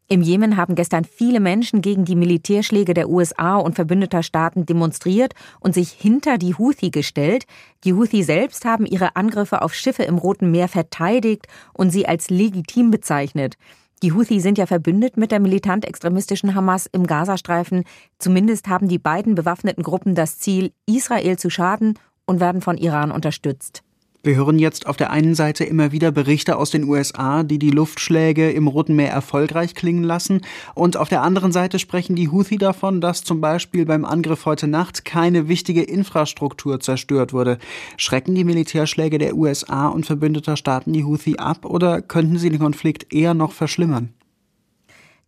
Im 0.09 0.21
Jemen 0.21 0.55
haben 0.55 0.75
gestern 0.75 1.03
viele 1.03 1.41
Menschen 1.41 1.81
gegen 1.81 2.05
die 2.05 2.15
Militärschläge 2.15 2.93
der 2.93 3.09
USA 3.09 3.57
und 3.57 3.75
verbündeter 3.75 4.23
Staaten 4.23 4.65
demonstriert 4.65 5.33
und 5.59 5.73
sich 5.73 5.91
hinter 5.91 6.37
die 6.37 6.53
Houthi 6.53 6.91
gestellt. 6.91 7.45
Die 7.83 7.93
Houthi 7.93 8.23
selbst 8.23 8.63
haben 8.63 8.85
ihre 8.85 9.17
Angriffe 9.17 9.61
auf 9.61 9.73
Schiffe 9.73 10.03
im 10.03 10.17
Roten 10.17 10.49
Meer 10.49 10.69
verteidigt 10.69 11.47
und 11.73 11.89
sie 11.89 12.07
als 12.07 12.29
legitim 12.29 12.89
bezeichnet. 12.89 13.57
Die 14.01 14.13
Houthi 14.13 14.39
sind 14.39 14.57
ja 14.57 14.65
verbündet 14.65 15.17
mit 15.17 15.31
der 15.31 15.41
militant-extremistischen 15.41 16.55
Hamas 16.55 16.87
im 16.89 17.05
Gazastreifen. 17.05 17.83
Zumindest 18.17 18.69
haben 18.69 18.87
die 18.87 18.99
beiden 18.99 19.35
bewaffneten 19.35 19.83
Gruppen 19.83 20.15
das 20.15 20.39
Ziel, 20.39 20.71
Israel 20.85 21.37
zu 21.37 21.49
schaden 21.49 21.99
und 22.25 22.39
werden 22.39 22.61
von 22.61 22.77
Iran 22.77 23.11
unterstützt. 23.11 23.83
Wir 24.23 24.35
hören 24.35 24.59
jetzt 24.59 24.87
auf 24.87 24.97
der 24.97 25.11
einen 25.11 25.35
Seite 25.35 25.63
immer 25.63 25.91
wieder 25.91 26.11
Berichte 26.11 26.57
aus 26.57 26.69
den 26.69 26.83
USA, 26.83 27.43
die 27.43 27.59
die 27.59 27.69
Luftschläge 27.69 28.51
im 28.51 28.67
Roten 28.67 28.95
Meer 28.95 29.11
erfolgreich 29.11 29.73
klingen 29.73 30.03
lassen. 30.03 30.41
Und 30.75 30.97
auf 30.97 31.07
der 31.07 31.21
anderen 31.21 31.51
Seite 31.51 31.79
sprechen 31.79 32.15
die 32.15 32.29
Houthi 32.29 32.57
davon, 32.57 32.99
dass 32.99 33.23
zum 33.23 33.39
Beispiel 33.39 33.85
beim 33.85 34.03
Angriff 34.03 34.45
heute 34.45 34.67
Nacht 34.67 35.05
keine 35.05 35.47
wichtige 35.47 35.83
Infrastruktur 35.83 36.79
zerstört 36.79 37.31
wurde. 37.31 37.57
Schrecken 37.95 38.35
die 38.35 38.43
Militärschläge 38.43 39.17
der 39.17 39.37
USA 39.37 39.87
und 39.87 40.05
verbündeter 40.05 40.57
Staaten 40.57 40.93
die 40.93 41.05
Houthi 41.05 41.37
ab 41.37 41.63
oder 41.63 42.01
könnten 42.01 42.37
sie 42.37 42.49
den 42.49 42.59
Konflikt 42.59 43.13
eher 43.13 43.33
noch 43.33 43.53
verschlimmern? 43.53 44.13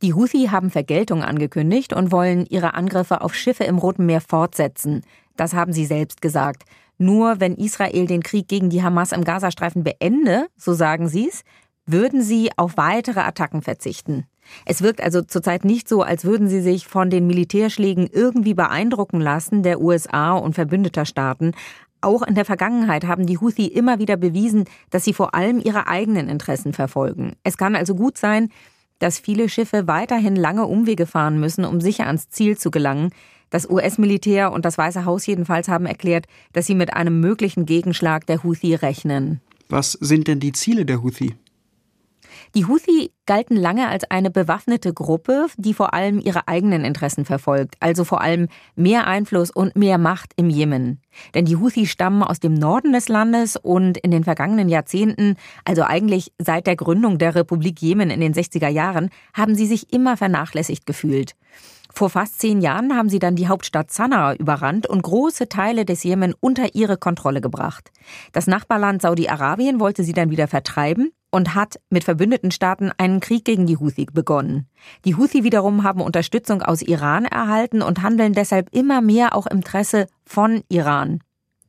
Die 0.01 0.13
Houthi 0.13 0.47
haben 0.49 0.71
Vergeltung 0.71 1.23
angekündigt 1.23 1.93
und 1.93 2.11
wollen 2.11 2.45
ihre 2.49 2.73
Angriffe 2.73 3.21
auf 3.21 3.35
Schiffe 3.35 3.65
im 3.65 3.77
Roten 3.77 4.05
Meer 4.05 4.21
fortsetzen. 4.21 5.03
Das 5.35 5.53
haben 5.53 5.73
sie 5.73 5.85
selbst 5.85 6.21
gesagt. 6.21 6.63
Nur 6.99 7.39
wenn 7.39 7.55
Israel 7.55 8.05
den 8.05 8.21
Krieg 8.21 8.47
gegen 8.47 8.69
die 8.69 8.83
Hamas 8.83 9.13
im 9.13 9.23
Gazastreifen 9.23 9.83
beende, 9.83 10.47
so 10.57 10.73
sagen 10.73 11.07
sie 11.07 11.29
es, 11.29 11.43
würden 11.85 12.21
sie 12.21 12.51
auf 12.57 12.77
weitere 12.77 13.21
Attacken 13.21 13.61
verzichten. 13.61 14.25
Es 14.65 14.81
wirkt 14.81 15.01
also 15.01 15.21
zurzeit 15.21 15.63
nicht 15.63 15.87
so, 15.87 16.03
als 16.03 16.25
würden 16.25 16.49
sie 16.49 16.61
sich 16.61 16.87
von 16.87 17.09
den 17.09 17.25
Militärschlägen 17.25 18.07
irgendwie 18.11 18.53
beeindrucken 18.53 19.21
lassen 19.21 19.63
der 19.63 19.81
USA 19.81 20.33
und 20.33 20.53
verbündeter 20.53 21.05
Staaten. 21.05 21.53
Auch 22.01 22.21
in 22.21 22.35
der 22.35 22.45
Vergangenheit 22.45 23.05
haben 23.05 23.25
die 23.25 23.39
Houthi 23.39 23.67
immer 23.67 23.99
wieder 23.99 24.17
bewiesen, 24.17 24.65
dass 24.89 25.03
sie 25.05 25.13
vor 25.13 25.35
allem 25.35 25.59
ihre 25.59 25.87
eigenen 25.87 26.29
Interessen 26.29 26.73
verfolgen. 26.73 27.33
Es 27.43 27.57
kann 27.57 27.75
also 27.75 27.95
gut 27.95 28.17
sein, 28.17 28.49
dass 28.99 29.19
viele 29.19 29.49
Schiffe 29.49 29.87
weiterhin 29.87 30.35
lange 30.35 30.65
Umwege 30.65 31.05
fahren 31.05 31.39
müssen, 31.39 31.63
um 31.63 31.79
sicher 31.79 32.07
ans 32.07 32.29
Ziel 32.29 32.57
zu 32.57 32.71
gelangen. 32.71 33.11
Das 33.49 33.69
US-Militär 33.69 34.51
und 34.51 34.65
das 34.65 34.77
Weiße 34.77 35.05
Haus 35.05 35.25
jedenfalls 35.25 35.67
haben 35.67 35.85
erklärt, 35.85 36.25
dass 36.53 36.67
sie 36.67 36.75
mit 36.75 36.93
einem 36.93 37.19
möglichen 37.19 37.65
Gegenschlag 37.65 38.25
der 38.25 38.43
Houthi 38.43 38.75
rechnen. 38.75 39.41
Was 39.69 39.93
sind 39.93 40.27
denn 40.27 40.39
die 40.39 40.51
Ziele 40.51 40.85
der 40.85 41.03
Houthi? 41.03 41.35
Die 42.55 42.65
Houthi 42.65 43.11
galten 43.25 43.55
lange 43.55 43.87
als 43.87 44.09
eine 44.09 44.31
bewaffnete 44.31 44.93
Gruppe, 44.93 45.47
die 45.57 45.73
vor 45.73 45.93
allem 45.93 46.19
ihre 46.19 46.47
eigenen 46.47 46.83
Interessen 46.83 47.25
verfolgt, 47.25 47.75
also 47.79 48.03
vor 48.03 48.21
allem 48.21 48.47
mehr 48.75 49.05
Einfluss 49.05 49.51
und 49.51 49.75
mehr 49.75 49.97
Macht 49.97 50.33
im 50.35 50.49
Jemen. 50.49 50.99
Denn 51.35 51.45
die 51.45 51.57
Houthi 51.57 51.85
stammen 51.85 52.23
aus 52.23 52.39
dem 52.39 52.53
Norden 52.53 52.93
des 52.93 53.07
Landes 53.07 53.55
und 53.55 53.97
in 53.97 54.11
den 54.11 54.23
vergangenen 54.23 54.69
Jahrzehnten, 54.69 55.35
also 55.63 55.83
eigentlich 55.83 56.31
seit 56.39 56.65
der 56.65 56.75
Gründung 56.75 57.19
der 57.19 57.35
Republik 57.35 57.81
Jemen 57.81 58.09
in 58.09 58.19
den 58.19 58.33
60er 58.33 58.69
Jahren, 58.69 59.09
haben 59.33 59.53
sie 59.53 59.67
sich 59.67 59.93
immer 59.93 60.17
vernachlässigt 60.17 60.85
gefühlt. 60.85 61.35
Vor 61.91 62.09
fast 62.09 62.39
zehn 62.39 62.61
Jahren 62.61 62.95
haben 62.95 63.09
sie 63.09 63.19
dann 63.19 63.35
die 63.35 63.47
Hauptstadt 63.47 63.91
Sanaa 63.91 64.33
überrannt 64.33 64.87
und 64.87 65.01
große 65.01 65.49
Teile 65.49 65.85
des 65.85 66.03
Jemen 66.03 66.33
unter 66.39 66.75
ihre 66.75 66.97
Kontrolle 66.97 67.41
gebracht. 67.41 67.91
Das 68.31 68.47
Nachbarland 68.47 69.01
Saudi-Arabien 69.01 69.79
wollte 69.79 70.03
sie 70.03 70.13
dann 70.13 70.29
wieder 70.29 70.47
vertreiben 70.47 71.11
und 71.31 71.55
hat 71.55 71.79
mit 71.89 72.03
verbündeten 72.03 72.51
Staaten 72.51 72.91
einen 72.97 73.19
Krieg 73.19 73.43
gegen 73.45 73.65
die 73.65 73.77
Houthi 73.77 74.05
begonnen. 74.05 74.67
Die 75.05 75.15
Houthi 75.15 75.43
wiederum 75.43 75.83
haben 75.83 76.01
Unterstützung 76.01 76.61
aus 76.61 76.81
Iran 76.81 77.25
erhalten 77.25 77.81
und 77.81 78.01
handeln 78.01 78.33
deshalb 78.33 78.73
immer 78.73 79.01
mehr 79.01 79.35
auch 79.35 79.47
im 79.47 79.57
Interesse 79.57 80.07
von 80.25 80.63
Iran. 80.69 81.21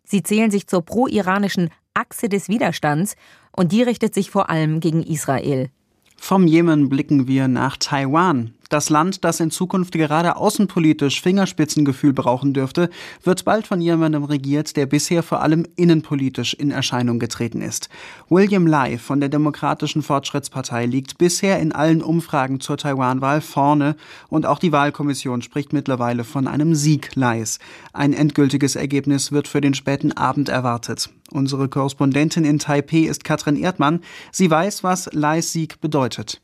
Sie 0.05 0.23
zählen 0.23 0.51
sich 0.51 0.67
zur 0.67 0.83
pro-iranischen 0.83 1.71
Achse 1.95 2.29
des 2.29 2.49
Widerstands 2.49 3.17
und 3.53 3.73
die 3.73 3.83
richtet 3.83 4.15
sich 4.15 4.31
vor 4.31 4.49
allem 4.49 4.81
gegen 4.81 5.03
Israel. 5.03 5.71
Vom 6.17 6.47
Jemen 6.47 6.89
blicken 6.89 7.27
wir 7.27 7.49
nach 7.49 7.77
Taiwan. 7.77 8.55
Das 8.71 8.89
Land, 8.89 9.25
das 9.25 9.41
in 9.41 9.51
Zukunft 9.51 9.95
gerade 9.95 10.37
außenpolitisch 10.37 11.21
Fingerspitzengefühl 11.21 12.13
brauchen 12.13 12.55
dürfte, 12.55 12.89
wird 13.25 13.45
bald 13.45 13.67
von 13.67 13.81
jemandem 13.81 14.23
regiert, 14.23 14.77
der 14.77 14.87
bisher 14.87 15.25
vor 15.25 15.43
allem 15.43 15.67
innenpolitisch 15.75 16.55
in 16.55 16.71
Erscheinung 16.71 17.19
getreten 17.19 17.63
ist. 17.63 17.89
William 18.29 18.69
Lai 18.69 18.97
von 18.97 19.19
der 19.19 19.29
Demokratischen 19.29 20.03
Fortschrittspartei 20.03 20.87
liegt 20.87 21.19
bisher 21.19 21.59
in 21.59 21.73
allen 21.73 22.01
Umfragen 22.01 22.61
zur 22.61 22.77
Taiwan-Wahl 22.77 23.41
vorne 23.41 23.97
und 24.29 24.47
auch 24.47 24.61
die 24.61 24.71
Wahlkommission 24.71 25.43
spricht 25.43 25.73
mittlerweile 25.73 26.23
von 26.23 26.47
einem 26.47 26.77
Sieg 26.77 27.17
Lais. 27.17 27.59
Ein 27.93 28.13
endgültiges 28.13 28.77
Ergebnis 28.77 29.33
wird 29.33 29.49
für 29.49 29.61
den 29.61 29.75
späten 29.75 30.13
Abend 30.13 30.49
erwartet. 30.49 31.11
Unsere 31.33 31.69
Korrespondentin 31.69 32.45
in 32.45 32.61
Taipei 32.61 33.09
ist 33.09 33.25
Katrin 33.25 33.57
Erdmann. 33.57 34.01
Sie 34.31 34.49
weiß, 34.49 34.85
was 34.85 35.13
Lais 35.13 35.53
Sieg 35.53 35.81
bedeutet. 35.81 36.41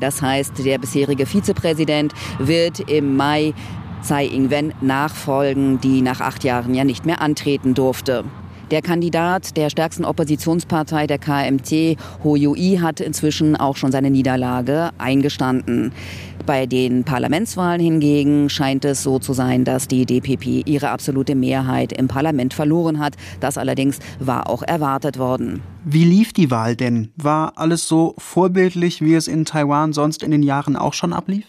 Das 0.00 0.22
heißt, 0.22 0.64
der 0.64 0.78
bisherige 0.78 1.26
Vizepräsident 1.26 2.12
wird 2.38 2.80
im 2.80 3.16
Mai 3.16 3.54
Tsai 4.02 4.26
Ing-wen 4.26 4.72
nachfolgen, 4.80 5.80
die 5.80 6.02
nach 6.02 6.20
acht 6.20 6.44
Jahren 6.44 6.74
ja 6.74 6.84
nicht 6.84 7.04
mehr 7.04 7.20
antreten 7.20 7.74
durfte. 7.74 8.24
Der 8.70 8.82
Kandidat 8.82 9.56
der 9.56 9.70
stärksten 9.70 10.04
Oppositionspartei, 10.04 11.06
der 11.06 11.18
KMT, 11.18 11.96
Ho 12.22 12.36
Yui, 12.36 12.78
hat 12.82 13.00
inzwischen 13.00 13.56
auch 13.56 13.76
schon 13.76 13.92
seine 13.92 14.10
Niederlage 14.10 14.90
eingestanden. 14.98 15.92
Bei 16.44 16.66
den 16.66 17.04
Parlamentswahlen 17.04 17.80
hingegen 17.80 18.50
scheint 18.50 18.84
es 18.84 19.02
so 19.02 19.18
zu 19.18 19.32
sein, 19.32 19.64
dass 19.64 19.88
die 19.88 20.04
DPP 20.04 20.66
ihre 20.66 20.90
absolute 20.90 21.34
Mehrheit 21.34 21.92
im 21.92 22.08
Parlament 22.08 22.52
verloren 22.52 22.98
hat. 22.98 23.16
Das 23.40 23.56
allerdings 23.56 24.00
war 24.18 24.50
auch 24.50 24.62
erwartet 24.62 25.18
worden. 25.18 25.62
Wie 25.84 26.04
lief 26.04 26.34
die 26.34 26.50
Wahl 26.50 26.76
denn? 26.76 27.10
War 27.16 27.54
alles 27.56 27.88
so 27.88 28.14
vorbildlich, 28.18 29.00
wie 29.00 29.14
es 29.14 29.28
in 29.28 29.46
Taiwan 29.46 29.94
sonst 29.94 30.22
in 30.22 30.30
den 30.30 30.42
Jahren 30.42 30.76
auch 30.76 30.92
schon 30.92 31.14
ablief? 31.14 31.46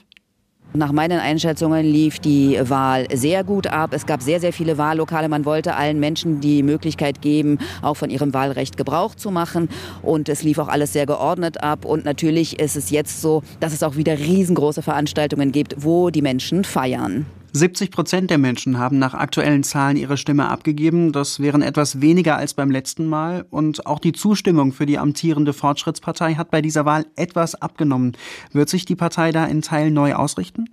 Nach 0.74 0.92
meinen 0.92 1.20
Einschätzungen 1.20 1.84
lief 1.84 2.20
die 2.20 2.60
Wahl 2.62 3.08
sehr 3.12 3.44
gut 3.44 3.66
ab. 3.66 3.90
Es 3.92 4.06
gab 4.06 4.22
sehr, 4.22 4.40
sehr 4.40 4.54
viele 4.54 4.78
Wahllokale. 4.78 5.28
Man 5.28 5.44
wollte 5.44 5.76
allen 5.76 6.00
Menschen 6.00 6.42
die 6.42 6.62
Möglichkeit 6.62 7.24
geben, 7.24 7.58
auch 7.82 7.96
von 7.96 8.12
ihrem 8.12 8.36
Wahlrecht 8.36 8.78
Gebrauch 8.78 9.16
zu 9.16 9.32
machen. 9.32 9.68
Und 10.04 10.30
es 10.30 10.44
lief 10.44 10.60
auch 10.60 10.68
alles 10.68 10.94
sehr 10.94 11.08
geordnet 11.08 11.64
ab. 11.64 11.86
Und 11.86 12.06
natürlich 12.06 12.60
ist 12.60 12.76
es 12.76 12.92
jetzt 12.92 13.20
so, 13.20 13.42
dass 13.60 13.74
es 13.74 13.82
auch 13.82 13.96
wieder 13.96 14.20
riesengroße 14.20 14.84
Veranstaltungen 14.84 15.52
gibt, 15.52 15.74
wo 15.80 16.12
die 16.12 16.22
Menschen 16.22 16.64
feiern. 16.64 17.26
70 17.52 17.92
Prozent 17.92 18.30
der 18.30 18.38
Menschen 18.38 18.78
haben 18.78 19.00
nach 19.00 19.14
aktuellen 19.14 19.64
Zahlen 19.64 19.98
ihre 19.98 20.18
Stimme 20.18 20.50
abgegeben. 20.50 21.12
Das 21.12 21.40
wären 21.40 21.62
etwas 21.62 22.02
weniger 22.02 22.38
als 22.38 22.54
beim 22.54 22.72
letzten 22.72 23.08
Mal. 23.08 23.46
Und 23.50 23.86
auch 23.86 24.00
die 24.00 24.14
Zustimmung 24.14 24.72
für 24.72 24.86
die 24.86 25.00
amtierende 25.00 25.54
Fortschrittspartei 25.54 26.36
hat 26.36 26.52
bei 26.52 26.62
dieser 26.62 26.86
Wahl 26.86 27.06
etwas 27.16 27.56
abgenommen. 27.56 28.16
Wird 28.52 28.70
sich 28.70 28.86
die 28.86 28.96
Partei 28.96 29.32
da 29.32 29.46
in 29.46 29.62
Teilen 29.62 29.94
neu 29.94 30.14
ausrichten? 30.14 30.70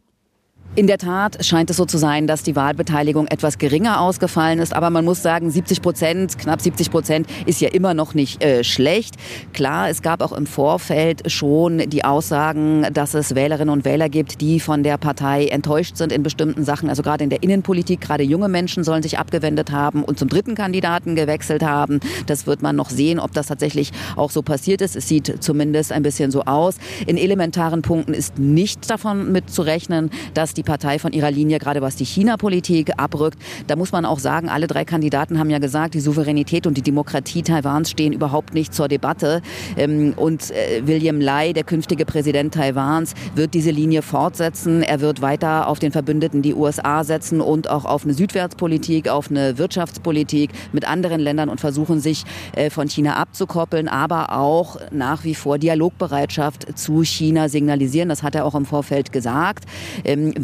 In 0.75 0.87
der 0.87 0.99
Tat 0.99 1.43
scheint 1.45 1.71
es 1.71 1.79
so 1.79 1.87
zu 1.87 1.97
sein, 1.97 2.27
dass 2.27 2.43
die 2.43 2.55
Wahlbeteiligung 2.55 3.27
etwas 3.29 3.57
geringer 3.57 4.01
ausgefallen 4.01 4.59
ist. 4.59 4.75
Aber 4.75 4.91
man 4.91 5.07
muss 5.07 5.23
sagen, 5.23 5.51
70 5.51 5.81
Prozent, 5.81 6.39
knapp 6.39 6.61
70 6.61 6.91
Prozent 6.91 7.27
ist 7.47 7.63
ja 7.63 7.69
immer 7.71 7.95
noch 7.95 8.13
nicht 8.13 8.43
äh, 8.45 8.63
schlecht. 8.63 9.15
Klar, 9.55 9.89
es 9.89 10.03
gab 10.03 10.21
auch 10.21 10.33
im 10.33 10.47
Vorfeld 10.47 11.31
schon 11.33 11.79
die 11.79 12.05
Aussagen, 12.05 12.87
dass 12.93 13.15
es 13.15 13.35
Wählerinnen 13.35 13.73
und 13.73 13.87
Wähler 13.87 14.11
gibt, 14.11 14.43
die 14.43 14.61
von 14.61 14.83
der 14.83 14.99
Partei 14.99 15.47
enttäuscht 15.47 15.97
sind 15.97 16.13
in 16.13 16.23
bestimmten 16.23 16.65
Sachen. 16.65 16.91
Also 16.91 17.03
gerade 17.03 17.25
in 17.25 17.31
der 17.31 17.43
Innenpolitik, 17.43 18.03
gerade 18.03 18.25
junge 18.25 18.49
Menschen 18.49 18.85
sollen 18.85 19.03
sich 19.03 19.19
abgewendet 19.19 19.71
haben 19.71 20.05
und 20.05 20.19
zum 20.19 20.29
dritten 20.29 20.55
Kandidaten 20.55 21.15
gewechselt 21.17 21.63
haben. 21.63 22.01
Das 22.27 22.47
wird 22.47 22.61
man 22.61 22.77
noch 22.77 22.91
sehen, 22.91 23.19
ob 23.19 23.33
das 23.33 23.47
tatsächlich 23.47 23.93
auch 24.17 24.31
so 24.31 24.43
passiert 24.43 24.83
ist. 24.83 24.95
Es 24.95 25.09
sieht 25.09 25.43
zumindest 25.43 25.93
ein 25.93 26.03
bisschen 26.03 26.31
so 26.31 26.43
aus. 26.43 26.77
In 27.07 27.17
elementaren 27.17 27.81
Punkten 27.81 28.13
ist 28.13 28.39
nicht 28.39 28.91
davon 28.91 29.33
mitzurechnen, 29.33 30.11
dass 30.35 30.53
die 30.57 30.63
Partei 30.63 30.99
von 30.99 31.13
ihrer 31.13 31.31
Linie, 31.31 31.59
gerade 31.59 31.83
was 31.83 31.97
die 31.97 32.05
China-Politik 32.05 32.93
abrückt. 32.97 33.39
Da 33.67 33.77
muss 33.77 33.93
man 33.93 34.05
auch 34.05 34.19
sagen, 34.19 34.49
alle 34.49 34.67
drei 34.67 34.85
Kandidaten 34.85 35.39
haben 35.39 35.51
ja 35.51 35.59
gesagt, 35.59 35.95
die 35.95 36.01
Souveränität 36.01 36.67
und 36.67 36.77
die 36.77 36.83
Demokratie 36.83 37.43
Taiwans 37.43 37.91
stehen 37.91 38.13
überhaupt 38.13 38.55
nicht 38.55 38.75
zur 38.75 38.89
Debatte. 38.89 39.43
Ähm, 39.77 40.15
und 40.17 40.51
äh, 40.51 40.87
William 40.87 41.21
Lai, 41.21 41.53
der 41.53 41.65
künftige 41.65 42.05
Präsident 42.05 42.55
Taiwans, 42.55 43.15
wird 43.35 43.55
diese 43.55 43.71
Linie 43.71 44.03
fortsetzen. 44.03 44.83
Er 44.83 45.01
wird 45.01 45.23
weiter 45.23 45.69
auf 45.69 45.79
den 45.79 45.93
Verbündeten 45.93 46.43
die 46.43 46.55
USA 46.55 47.05
setzen 47.05 47.41
und 47.41 47.69
auch 47.69 47.85
auf 47.85 48.05
eine 48.05 48.15
Südwärtspolitik, 48.15 49.09
auf 49.09 49.31
eine 49.31 49.59
Wirtschaftspolitik 49.59 50.51
mit 50.73 50.87
anderen 50.87 51.21
Ländern 51.21 51.49
und 51.49 51.61
versuchen, 51.61 52.01
sich 52.01 52.25
äh, 52.55 52.71
von 52.71 52.89
China 52.89 53.17
abzukoppeln, 53.17 53.89
aber 53.89 54.37
auch 54.37 54.79
nach 54.91 55.25
wie 55.25 55.35
vor 55.35 55.59
Dialogbereitschaft 55.59 56.79
zu 56.79 57.03
China 57.03 57.49
signalisieren. 57.49 58.09
Das 58.09 58.23
hat 58.23 58.35
er 58.35 58.45
auch 58.45 58.55
im 58.55 58.65
Vorfeld 58.65 59.13
gesagt. 59.13 59.65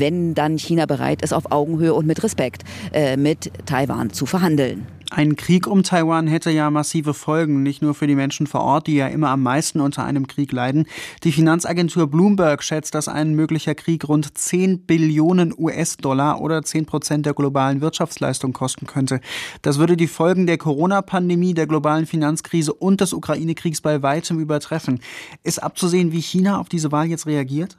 Wenn 0.02 0.12
wenn 0.12 0.34
dann 0.34 0.58
China 0.58 0.86
bereit 0.86 1.22
ist, 1.22 1.32
auf 1.32 1.50
Augenhöhe 1.50 1.94
und 1.94 2.06
mit 2.06 2.22
Respekt 2.22 2.64
äh, 2.92 3.16
mit 3.16 3.50
Taiwan 3.66 4.10
zu 4.12 4.26
verhandeln. 4.26 4.86
Ein 5.10 5.36
Krieg 5.36 5.66
um 5.66 5.82
Taiwan 5.82 6.26
hätte 6.26 6.50
ja 6.50 6.70
massive 6.70 7.12
Folgen, 7.12 7.62
nicht 7.62 7.82
nur 7.82 7.94
für 7.94 8.06
die 8.06 8.14
Menschen 8.14 8.46
vor 8.46 8.62
Ort, 8.62 8.86
die 8.86 8.94
ja 8.94 9.08
immer 9.08 9.28
am 9.28 9.42
meisten 9.42 9.80
unter 9.80 10.04
einem 10.04 10.26
Krieg 10.26 10.52
leiden. 10.52 10.86
Die 11.22 11.32
Finanzagentur 11.32 12.06
Bloomberg 12.06 12.62
schätzt, 12.62 12.94
dass 12.94 13.08
ein 13.08 13.34
möglicher 13.34 13.74
Krieg 13.74 14.08
rund 14.08 14.36
10 14.36 14.86
Billionen 14.86 15.54
US-Dollar 15.56 16.40
oder 16.40 16.62
10 16.62 16.86
Prozent 16.86 17.26
der 17.26 17.34
globalen 17.34 17.82
Wirtschaftsleistung 17.82 18.54
kosten 18.54 18.86
könnte. 18.86 19.20
Das 19.60 19.78
würde 19.78 19.98
die 19.98 20.06
Folgen 20.06 20.46
der 20.46 20.56
Corona-Pandemie, 20.56 21.52
der 21.52 21.66
globalen 21.66 22.06
Finanzkrise 22.06 22.72
und 22.72 23.02
des 23.02 23.12
Ukraine-Kriegs 23.12 23.82
bei 23.82 24.02
weitem 24.02 24.40
übertreffen. 24.40 25.00
Ist 25.42 25.62
abzusehen, 25.62 26.12
wie 26.12 26.22
China 26.22 26.58
auf 26.58 26.70
diese 26.70 26.90
Wahl 26.90 27.06
jetzt 27.06 27.26
reagiert? 27.26 27.76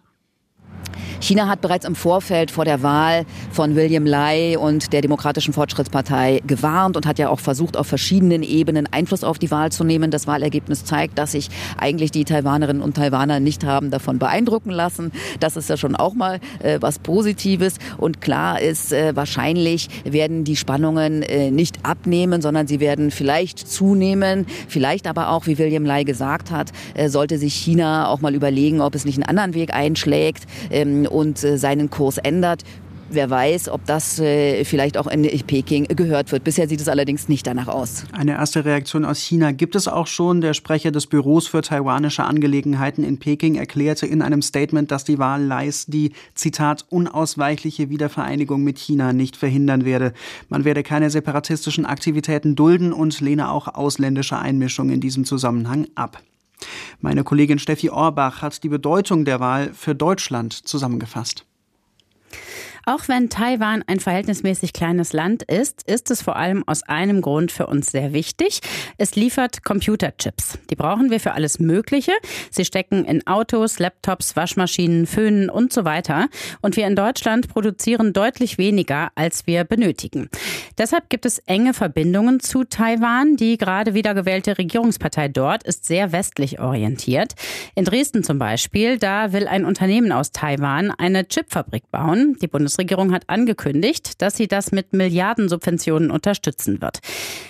China 1.19 1.47
hat 1.47 1.61
bereits 1.61 1.85
im 1.85 1.95
Vorfeld 1.95 2.51
vor 2.51 2.65
der 2.65 2.83
Wahl 2.83 3.25
von 3.51 3.75
William 3.75 4.05
Lai 4.05 4.57
und 4.57 4.91
der 4.93 5.01
Demokratischen 5.01 5.53
Fortschrittspartei 5.53 6.41
gewarnt 6.45 6.97
und 6.97 7.05
hat 7.05 7.17
ja 7.17 7.29
auch 7.29 7.39
versucht, 7.39 7.77
auf 7.77 7.87
verschiedenen 7.87 8.43
Ebenen 8.43 8.87
Einfluss 8.91 9.23
auf 9.23 9.39
die 9.39 9.49
Wahl 9.49 9.71
zu 9.71 9.83
nehmen. 9.83 10.11
Das 10.11 10.27
Wahlergebnis 10.27 10.85
zeigt, 10.85 11.17
dass 11.17 11.31
sich 11.31 11.49
eigentlich 11.77 12.11
die 12.11 12.25
Taiwanerinnen 12.25 12.81
und 12.81 12.95
Taiwaner 12.95 13.39
nicht 13.39 13.63
haben 13.63 13.89
davon 13.89 14.19
beeindrucken 14.19 14.69
lassen. 14.69 15.11
Das 15.39 15.55
ist 15.55 15.69
ja 15.69 15.77
schon 15.77 15.95
auch 15.95 16.13
mal 16.13 16.39
äh, 16.59 16.79
was 16.81 16.99
Positives. 16.99 17.75
Und 17.97 18.21
klar 18.21 18.59
ist, 18.59 18.91
äh, 18.91 19.15
wahrscheinlich 19.15 19.87
werden 20.03 20.43
die 20.43 20.55
Spannungen 20.55 21.21
äh, 21.21 21.51
nicht 21.51 21.85
abnehmen, 21.85 22.41
sondern 22.41 22.67
sie 22.67 22.79
werden 22.79 23.11
vielleicht 23.11 23.59
zunehmen. 23.59 24.45
Vielleicht 24.67 25.07
aber 25.07 25.29
auch, 25.29 25.47
wie 25.47 25.57
William 25.57 25.85
Lai 25.85 26.03
gesagt 26.03 26.51
hat, 26.51 26.71
äh, 26.95 27.09
sollte 27.09 27.37
sich 27.37 27.53
China 27.53 28.09
auch 28.09 28.21
mal 28.21 28.35
überlegen, 28.35 28.81
ob 28.81 28.95
es 28.95 29.05
nicht 29.05 29.15
einen 29.15 29.29
anderen 29.29 29.53
Weg 29.53 29.73
einschlägt 29.73 30.43
ähm, 30.73 31.05
und 31.05 31.43
äh, 31.43 31.57
seinen 31.57 31.89
Kurs 31.89 32.17
ändert. 32.17 32.63
Wer 33.13 33.29
weiß, 33.29 33.69
ob 33.69 33.85
das 33.85 34.17
äh, 34.17 34.65
vielleicht 34.65 34.97
auch 34.97 35.05
in 35.05 35.21
Peking 35.45 35.85
gehört 35.85 36.31
wird. 36.31 36.43
Bisher 36.43 36.67
sieht 36.67 36.81
es 36.81 36.87
allerdings 36.87 37.29
nicht 37.29 37.45
danach 37.45 37.67
aus. 37.67 38.05
Eine 38.11 38.31
erste 38.31 38.65
Reaktion 38.65 39.05
aus 39.05 39.19
China 39.19 39.51
gibt 39.51 39.75
es 39.75 39.87
auch 39.87 40.07
schon. 40.07 40.41
Der 40.41 40.55
Sprecher 40.55 40.89
des 40.89 41.05
Büros 41.05 41.45
für 41.45 41.61
taiwanische 41.61 42.23
Angelegenheiten 42.23 43.03
in 43.03 43.19
Peking 43.19 43.53
erklärte 43.53 44.07
in 44.07 44.23
einem 44.23 44.41
Statement, 44.41 44.89
dass 44.89 45.03
die 45.03 45.19
Wahl 45.19 45.43
Leis 45.43 45.85
die, 45.85 46.13
Zitat, 46.33 46.85
unausweichliche 46.89 47.91
Wiedervereinigung 47.91 48.63
mit 48.63 48.79
China 48.79 49.13
nicht 49.13 49.35
verhindern 49.35 49.85
werde. 49.85 50.13
Man 50.49 50.65
werde 50.65 50.81
keine 50.81 51.11
separatistischen 51.11 51.85
Aktivitäten 51.85 52.55
dulden 52.55 52.93
und 52.93 53.21
lehne 53.21 53.51
auch 53.51 53.67
ausländische 53.67 54.39
Einmischung 54.39 54.89
in 54.89 55.01
diesem 55.01 55.25
Zusammenhang 55.25 55.87
ab. 55.93 56.23
Meine 56.99 57.23
Kollegin 57.23 57.59
Steffi 57.59 57.89
Orbach 57.89 58.41
hat 58.41 58.63
die 58.63 58.69
Bedeutung 58.69 59.25
der 59.25 59.39
Wahl 59.39 59.73
für 59.73 59.95
Deutschland 59.95 60.53
zusammengefasst. 60.53 61.45
Auch 62.85 63.07
wenn 63.07 63.29
Taiwan 63.29 63.81
ein 63.87 64.01
verhältnismäßig 64.01 64.73
kleines 64.73 65.13
Land 65.13 65.43
ist, 65.43 65.83
ist 65.89 66.11
es 66.11 66.21
vor 66.21 66.35
allem 66.35 66.67
aus 66.67 66.83
einem 66.83 67.21
Grund 67.21 67.49
für 67.49 67.67
uns 67.67 67.91
sehr 67.91 68.11
wichtig. 68.11 68.59
Es 68.97 69.15
liefert 69.15 69.63
Computerchips. 69.63 70.59
Die 70.69 70.75
brauchen 70.75 71.09
wir 71.09 71.21
für 71.21 71.31
alles 71.31 71.59
Mögliche. 71.59 72.11
Sie 72.51 72.65
stecken 72.65 73.05
in 73.05 73.25
Autos, 73.25 73.79
Laptops, 73.79 74.35
Waschmaschinen, 74.35 75.07
Föhnen 75.07 75.49
und 75.49 75.71
so 75.71 75.85
weiter. 75.85 76.27
Und 76.61 76.75
wir 76.75 76.85
in 76.85 76.97
Deutschland 76.97 77.47
produzieren 77.47 78.11
deutlich 78.11 78.57
weniger, 78.57 79.11
als 79.15 79.47
wir 79.47 79.63
benötigen. 79.63 80.29
Deshalb 80.77 81.09
gibt 81.09 81.25
es 81.25 81.39
enge 81.39 81.73
Verbindungen 81.73 82.41
zu 82.41 82.65
Taiwan. 82.65 83.37
Die 83.37 83.57
gerade 83.57 83.93
wiedergewählte 83.93 84.57
Regierungspartei 84.57 85.29
dort 85.29 85.63
ist 85.63 85.85
sehr 85.85 86.11
westlich 86.11 86.59
orientiert. 86.59 87.35
In 87.75 87.85
Dresden 87.85 88.25
zum 88.25 88.39
Beispiel, 88.39 88.97
da 88.97 89.31
will 89.31 89.47
ein 89.47 89.63
Unternehmen 89.63 90.11
aus 90.11 90.33
Taiwan 90.33 90.91
eine 90.91 91.25
Chipfabrik 91.25 91.89
bauen. 91.89 92.35
Die 92.41 92.47
Bundes 92.47 92.72
Bundesregierung 92.73 93.13
hat 93.13 93.29
angekündigt, 93.29 94.21
dass 94.21 94.35
sie 94.35 94.47
das 94.47 94.71
mit 94.71 94.93
Milliardensubventionen 94.93 96.09
unterstützen 96.09 96.81
wird. 96.81 96.99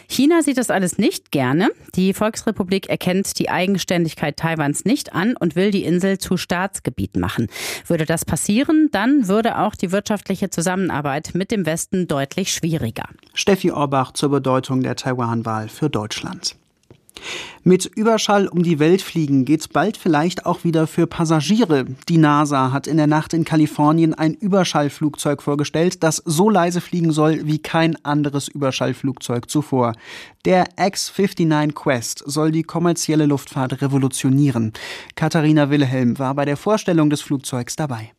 China 0.09 0.41
sieht 0.41 0.57
das 0.57 0.69
alles 0.69 0.97
nicht 0.97 1.31
gerne. 1.31 1.69
Die 1.95 2.13
Volksrepublik 2.13 2.89
erkennt 2.89 3.39
die 3.39 3.49
Eigenständigkeit 3.49 4.35
Taiwans 4.35 4.83
nicht 4.83 5.13
an 5.13 5.37
und 5.37 5.55
will 5.55 5.71
die 5.71 5.85
Insel 5.85 6.17
zu 6.17 6.35
Staatsgebiet 6.35 7.15
machen. 7.15 7.47
Würde 7.87 8.05
das 8.05 8.25
passieren, 8.25 8.89
dann 8.91 9.29
würde 9.29 9.59
auch 9.59 9.75
die 9.75 9.93
wirtschaftliche 9.93 10.49
Zusammenarbeit 10.49 11.31
mit 11.33 11.51
dem 11.51 11.65
Westen 11.65 12.07
deutlich 12.07 12.51
schwieriger. 12.51 13.05
Steffi 13.33 13.71
Orbach 13.71 14.11
zur 14.11 14.29
Bedeutung 14.29 14.83
der 14.83 14.97
Taiwan-Wahl 14.97 15.69
für 15.69 15.89
Deutschland. 15.89 16.57
Mit 17.63 17.85
Überschall 17.85 18.47
um 18.47 18.61
die 18.61 18.79
Welt 18.79 19.01
fliegen 19.01 19.45
geht's 19.45 19.67
bald 19.67 19.97
vielleicht 19.97 20.45
auch 20.45 20.63
wieder 20.63 20.85
für 20.87 21.07
Passagiere. 21.07 21.85
Die 22.09 22.17
NASA 22.17 22.71
hat 22.71 22.87
in 22.87 22.97
der 22.97 23.07
Nacht 23.07 23.33
in 23.33 23.45
Kalifornien 23.45 24.13
ein 24.13 24.33
Überschallflugzeug 24.33 25.41
vorgestellt, 25.41 26.03
das 26.03 26.17
so 26.25 26.49
leise 26.49 26.81
fliegen 26.81 27.11
soll 27.11 27.45
wie 27.45 27.59
kein 27.59 28.03
anderes 28.03 28.47
Überschallflugzeug 28.47 29.49
zuvor. 29.49 29.93
Der 30.45 30.65
X-59 30.77 31.71
Quest 31.73 32.23
soll 32.25 32.51
die 32.51 32.63
kommerzielle 32.63 33.25
Luftfahrt 33.25 33.81
revolutionieren. 33.81 34.73
Katharina 35.15 35.69
Wilhelm 35.69 36.19
war 36.19 36.35
bei 36.35 36.45
der 36.45 36.57
Vorstellung 36.57 37.09
des 37.09 37.21
Flugzeugs 37.21 37.75
dabei. 37.75 38.11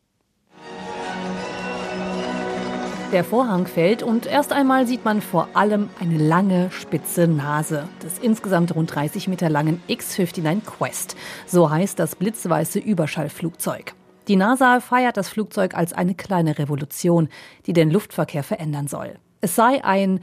Der 3.15 3.23
Vorhang 3.23 3.69
fällt 3.69 4.03
und 4.03 4.27
erst 4.27 4.53
einmal 4.53 4.89
sieht 4.89 5.05
man 5.05 5.21
vor 5.21 5.47
allem 5.55 5.89
eine 6.01 6.19
lange, 6.19 6.73
spitze 6.73 7.29
Nase 7.29 7.89
des 8.03 8.19
insgesamt 8.19 8.75
rund 8.75 8.93
30 8.93 9.29
Meter 9.29 9.49
langen 9.49 9.81
X-59 9.87 10.63
Quest. 10.65 11.15
So 11.47 11.71
heißt 11.71 11.97
das 12.01 12.17
blitzweiße 12.17 12.81
Überschallflugzeug. 12.81 13.95
Die 14.27 14.35
NASA 14.35 14.81
feiert 14.81 15.17
das 15.17 15.29
Flugzeug 15.29 15.77
als 15.77 15.93
eine 15.93 16.17
kleine 16.17 16.59
Revolution, 16.59 17.29
die 17.67 17.73
den 17.73 17.93
Luftverkehr 17.93 18.43
verändern 18.43 18.89
soll. 18.89 19.15
Es 19.41 19.57
sei 19.57 19.85
ein 19.85 20.21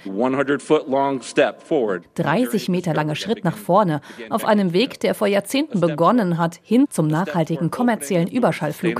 30 2.15 2.69
Meter 2.69 2.93
langer 2.93 3.15
Schritt 3.15 3.43
nach 3.43 3.57
vorne 3.57 4.01
auf 4.29 4.45
einem 4.45 4.73
Weg, 4.73 4.99
der 4.99 5.13
vor 5.13 5.27
Jahrzehnten 5.27 5.79
begonnen 5.79 6.37
hat, 6.39 6.59
hin 6.63 6.85
zum 6.89 7.07
nachhaltigen 7.07 7.69
kommerziellen 7.69 8.27
Überschallflug, 8.27 8.99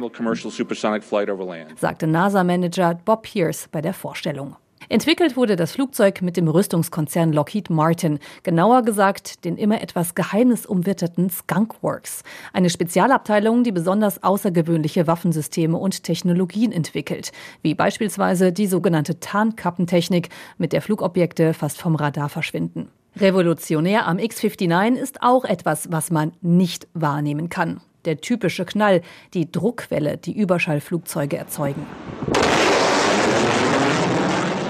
sagte 1.75 2.07
NASA-Manager 2.07 2.99
Bob 3.03 3.23
Pierce 3.23 3.67
bei 3.71 3.81
der 3.81 3.93
Vorstellung. 3.93 4.55
Entwickelt 4.91 5.37
wurde 5.37 5.55
das 5.55 5.71
Flugzeug 5.71 6.21
mit 6.21 6.35
dem 6.35 6.49
Rüstungskonzern 6.49 7.31
Lockheed 7.31 7.69
Martin, 7.69 8.19
genauer 8.43 8.81
gesagt 8.81 9.45
den 9.45 9.55
immer 9.55 9.81
etwas 9.81 10.15
geheimnisumwitterten 10.15 11.29
Skunk 11.29 11.81
Works, 11.81 12.23
eine 12.51 12.69
Spezialabteilung, 12.69 13.63
die 13.63 13.71
besonders 13.71 14.21
außergewöhnliche 14.21 15.07
Waffensysteme 15.07 15.77
und 15.77 16.03
Technologien 16.03 16.73
entwickelt, 16.73 17.31
wie 17.61 17.73
beispielsweise 17.73 18.51
die 18.51 18.67
sogenannte 18.67 19.21
Tarnkappentechnik, 19.21 20.27
mit 20.57 20.73
der 20.73 20.81
Flugobjekte 20.81 21.53
fast 21.53 21.79
vom 21.79 21.95
Radar 21.95 22.27
verschwinden. 22.27 22.89
Revolutionär 23.15 24.07
am 24.07 24.19
X-59 24.19 24.97
ist 24.97 25.23
auch 25.23 25.45
etwas, 25.45 25.89
was 25.89 26.11
man 26.11 26.33
nicht 26.41 26.89
wahrnehmen 26.93 27.47
kann. 27.47 27.79
Der 28.03 28.19
typische 28.19 28.65
Knall, 28.65 29.03
die 29.33 29.49
Druckwelle, 29.49 30.17
die 30.17 30.37
Überschallflugzeuge 30.37 31.37
erzeugen. 31.37 31.85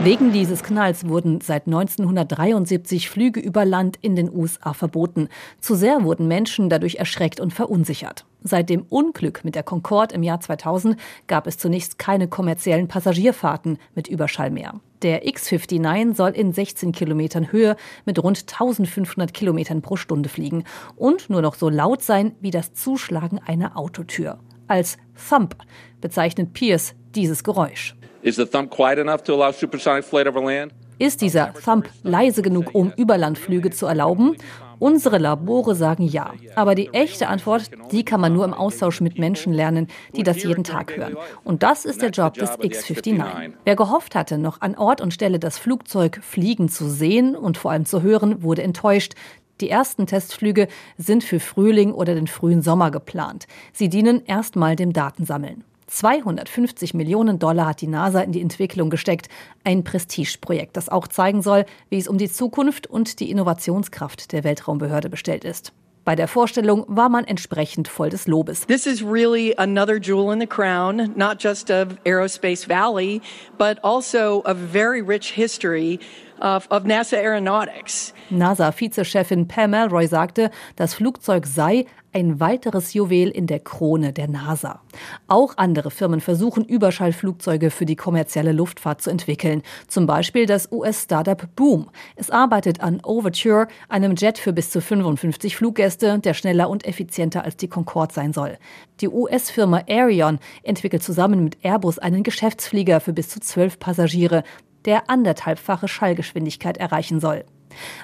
Wegen 0.03 0.31
dieses 0.31 0.63
Knalls 0.63 1.07
wurden 1.07 1.41
seit 1.41 1.67
1973 1.67 3.07
Flüge 3.07 3.39
über 3.39 3.65
Land 3.65 3.99
in 4.01 4.15
den 4.15 4.33
USA 4.33 4.73
verboten. 4.73 5.29
Zu 5.59 5.75
sehr 5.75 6.03
wurden 6.03 6.27
Menschen 6.27 6.69
dadurch 6.69 6.95
erschreckt 6.95 7.39
und 7.39 7.53
verunsichert. 7.53 8.25
Seit 8.43 8.71
dem 8.71 8.81
Unglück 8.89 9.45
mit 9.45 9.53
der 9.53 9.61
Concorde 9.61 10.15
im 10.15 10.23
Jahr 10.23 10.39
2000 10.39 10.97
gab 11.27 11.45
es 11.45 11.59
zunächst 11.59 11.99
keine 11.99 12.27
kommerziellen 12.27 12.87
Passagierfahrten 12.87 13.77
mit 13.93 14.07
Überschall 14.07 14.49
mehr. 14.49 14.79
Der 15.03 15.27
X-59 15.27 16.15
soll 16.15 16.31
in 16.31 16.51
16 16.51 16.93
Kilometern 16.93 17.51
Höhe 17.51 17.75
mit 18.03 18.17
rund 18.23 18.39
1500 18.39 19.35
Kilometern 19.35 19.83
pro 19.83 19.97
Stunde 19.97 20.29
fliegen 20.29 20.63
und 20.95 21.29
nur 21.29 21.43
noch 21.43 21.53
so 21.53 21.69
laut 21.69 22.01
sein 22.01 22.31
wie 22.41 22.49
das 22.49 22.73
Zuschlagen 22.73 23.37
einer 23.37 23.77
Autotür. 23.77 24.39
Als 24.67 24.97
Thump 25.29 25.55
bezeichnet 26.01 26.53
Pierce 26.53 26.95
dieses 27.13 27.43
Geräusch. 27.43 27.95
Is 28.23 28.36
the 28.36 28.45
thump 28.45 28.69
quiet 28.69 28.99
enough 28.99 29.23
to 29.23 29.34
allow 29.34 29.51
supersonic 29.51 30.03
flight 30.03 30.27
over 30.27 30.41
land? 30.41 30.73
Ist 30.99 31.21
dieser 31.21 31.53
Thump 31.53 31.89
leise 32.03 32.43
genug, 32.43 32.75
um 32.75 32.93
Überlandflüge 32.95 33.71
zu 33.71 33.88
erlauben? 33.88 34.36
Unsere 34.77 35.17
Labore 35.17 35.73
sagen 35.73 36.03
ja. 36.03 36.34
Aber 36.55 36.75
die 36.75 36.89
echte 36.89 37.27
Antwort, 37.27 37.71
die 37.91 38.05
kann 38.05 38.21
man 38.21 38.34
nur 38.34 38.45
im 38.45 38.53
Austausch 38.53 39.01
mit 39.01 39.17
Menschen 39.17 39.53
lernen, 39.53 39.88
die 40.15 40.21
das 40.21 40.43
jeden 40.43 40.63
Tag 40.63 40.95
hören. 40.95 41.17
Und 41.43 41.63
das 41.63 41.86
ist 41.86 42.03
der 42.03 42.12
Job 42.12 42.36
des 42.36 42.51
X-59. 42.62 43.53
Wer 43.63 43.75
gehofft 43.75 44.13
hatte, 44.13 44.38
noch 44.38 44.62
an 44.62 44.75
Ort 44.75 45.01
und 45.01 45.13
Stelle 45.13 45.39
das 45.39 45.57
Flugzeug 45.57 46.19
fliegen 46.21 46.69
zu 46.69 46.88
sehen 46.88 47.36
und 47.36 47.57
vor 47.57 47.71
allem 47.71 47.86
zu 47.86 48.03
hören, 48.03 48.43
wurde 48.43 48.62
enttäuscht. 48.62 49.13
Die 49.60 49.69
ersten 49.69 50.05
Testflüge 50.05 50.67
sind 50.97 51.23
für 51.23 51.39
Frühling 51.39 51.93
oder 51.93 52.13
den 52.13 52.27
frühen 52.27 52.62
Sommer 52.62 52.91
geplant. 52.91 53.47
Sie 53.73 53.89
dienen 53.89 54.23
erstmal 54.25 54.75
dem 54.75 54.93
Datensammeln. 54.93 55.63
250 55.91 56.93
Millionen 56.93 57.38
Dollar 57.38 57.67
hat 57.67 57.82
die 57.82 57.88
NASA 57.88 58.21
in 58.21 58.32
die 58.32 58.41
Entwicklung 58.41 58.89
gesteckt. 58.89 59.27
Ein 59.65 59.84
Prestigeprojekt, 59.84 60.77
das 60.77 60.88
auch 60.88 61.08
zeigen 61.08 61.41
soll, 61.41 61.65
wie 61.89 61.97
es 61.97 62.08
um 62.08 62.17
die 62.17 62.32
Zukunft 62.32 62.88
und 62.88 63.19
die 63.19 63.30
Innovationskraft 63.30 64.32
der 64.32 64.45
Weltraumbehörde 64.45 65.10
bestellt 65.10 65.43
ist. 65.43 65.73
Bei 66.04 66.15
der 66.15 66.27
Vorstellung 66.27 66.86
war 66.88 67.10
man 67.10 67.25
entsprechend 67.25 67.88
voll 67.88 68.10
des 68.10 68.25
Lobes. 68.25 68.65
This 68.65 68.88
is 68.88 69.04
really 69.04 69.54
another 69.58 69.97
jewel 69.97 70.34
in 70.34 70.39
the 70.39 70.47
crown, 70.47 71.12
not 71.15 71.38
just 71.39 71.69
of 71.69 71.89
Aerospace 72.06 72.67
Valley, 72.67 73.21
but 73.60 73.77
also 73.84 74.41
a 74.45 74.56
very 74.56 75.01
rich 75.01 75.34
history 75.34 75.99
of, 76.41 76.67
NASA 76.84 77.17
Aeronautics. 77.17 78.13
NASA-Vizechefin 78.30 79.47
Pam 79.47 79.73
Elroy 79.73 80.08
sagte, 80.08 80.51
das 80.75 80.93
Flugzeug 80.93 81.45
sei 81.45 81.86
ein 82.13 82.39
weiteres 82.39 82.93
Juwel 82.93 83.30
in 83.30 83.47
der 83.47 83.60
Krone 83.60 84.12
der 84.13 84.27
NASA. 84.27 84.82
Auch 85.27 85.54
andere 85.58 85.91
Firmen 85.91 86.19
versuchen, 86.19 86.65
Überschallflugzeuge 86.65 87.71
für 87.71 87.86
die 87.86 87.95
kommerzielle 87.95 88.51
Luftfahrt 88.51 89.01
zu 89.01 89.10
entwickeln. 89.10 89.62
Zum 89.88 90.06
Beispiel 90.06 90.45
das 90.45 90.69
US-Startup 90.71 91.47
Boom. 91.56 91.89
Es 92.15 92.30
arbeitet 92.30 92.82
an 92.82 92.99
Overture, 93.04 93.67
einem 93.88 94.15
Jet 94.15 94.38
für 94.38 94.54
bis 94.54 94.71
zu 94.71 94.82
55 94.82 95.56
Fluggäste, 95.56 96.19
der 96.19 96.34
schneller 96.34 96.69
und 96.69 96.86
effizienter 96.86 97.43
als 97.43 97.56
die 97.56 97.69
Concorde 97.69 98.13
sein 98.13 98.34
soll. 98.34 98.58
Die 98.99 99.08
US-Firma 99.08 99.84
Aerion 99.88 100.39
entwickelt 100.63 101.04
zusammen 101.04 101.43
mit 101.43 101.63
Airbus 101.63 101.97
einen 101.97 102.23
Geschäftsflieger 102.23 102.99
für 102.99 103.13
bis 103.13 103.30
zu 103.30 103.39
zwölf 103.39 103.80
Passagiere, 103.80 104.43
der 104.86 105.10
anderthalbfache 105.10 105.88
Schallgeschwindigkeit 105.88 106.78
erreichen 106.78 107.20
soll. 107.20 107.46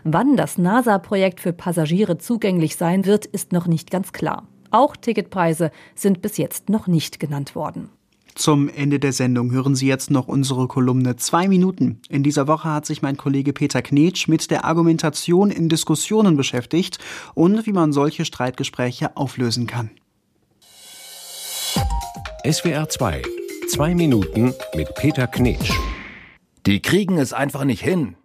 Wann 0.04 0.38
das 0.38 0.58
NASA-Projekt 0.58 1.40
für 1.40 1.54
Passagiere 1.54 2.18
zugänglich 2.18 2.76
sein 2.76 3.06
wird, 3.06 3.26
ist 3.26 3.52
noch 3.52 3.68
nicht 3.68 3.92
ganz 3.92 4.14
klar. 4.14 4.48
Auch 4.72 4.96
Ticketpreise 4.96 5.72
sind 5.96 6.22
bis 6.22 6.38
jetzt 6.38 6.70
noch 6.70 6.88
nicht 6.88 7.20
genannt 7.20 7.56
worden. 7.56 7.90
Zum 8.36 8.70
Ende 8.70 9.00
der 9.00 9.14
Sendung 9.14 9.52
hören 9.52 9.76
Sie 9.76 9.88
jetzt 9.88 10.12
noch 10.12 10.28
unsere 10.28 10.68
Kolumne 10.68 11.16
Zwei 11.16 11.48
Minuten. 11.48 12.02
In 12.08 12.22
dieser 12.22 12.48
Woche 12.48 12.72
hat 12.72 12.86
sich 12.86 13.02
mein 13.02 13.18
Kollege 13.18 13.52
Peter 13.52 13.82
Knetsch 13.82 14.28
mit 14.28 14.52
der 14.52 14.64
Argumentation 14.64 15.50
in 15.50 15.70
Diskussionen 15.70 16.38
beschäftigt 16.38 17.00
und 17.34 17.66
wie 17.66 17.74
man 17.74 17.94
solche 17.94 18.26
Streitgespräche 18.26 19.18
auflösen 19.18 19.66
kann. 19.66 19.90
SWR 22.48 22.88
2 22.88 23.24
Zwei 23.68 23.96
Minuten 23.96 24.54
mit 24.76 24.94
Peter 24.96 25.26
Knetsch. 25.26 25.72
Die 26.66 26.82
kriegen 26.82 27.18
es 27.18 27.34
einfach 27.34 27.64
nicht 27.64 27.82
hin. 27.82 28.16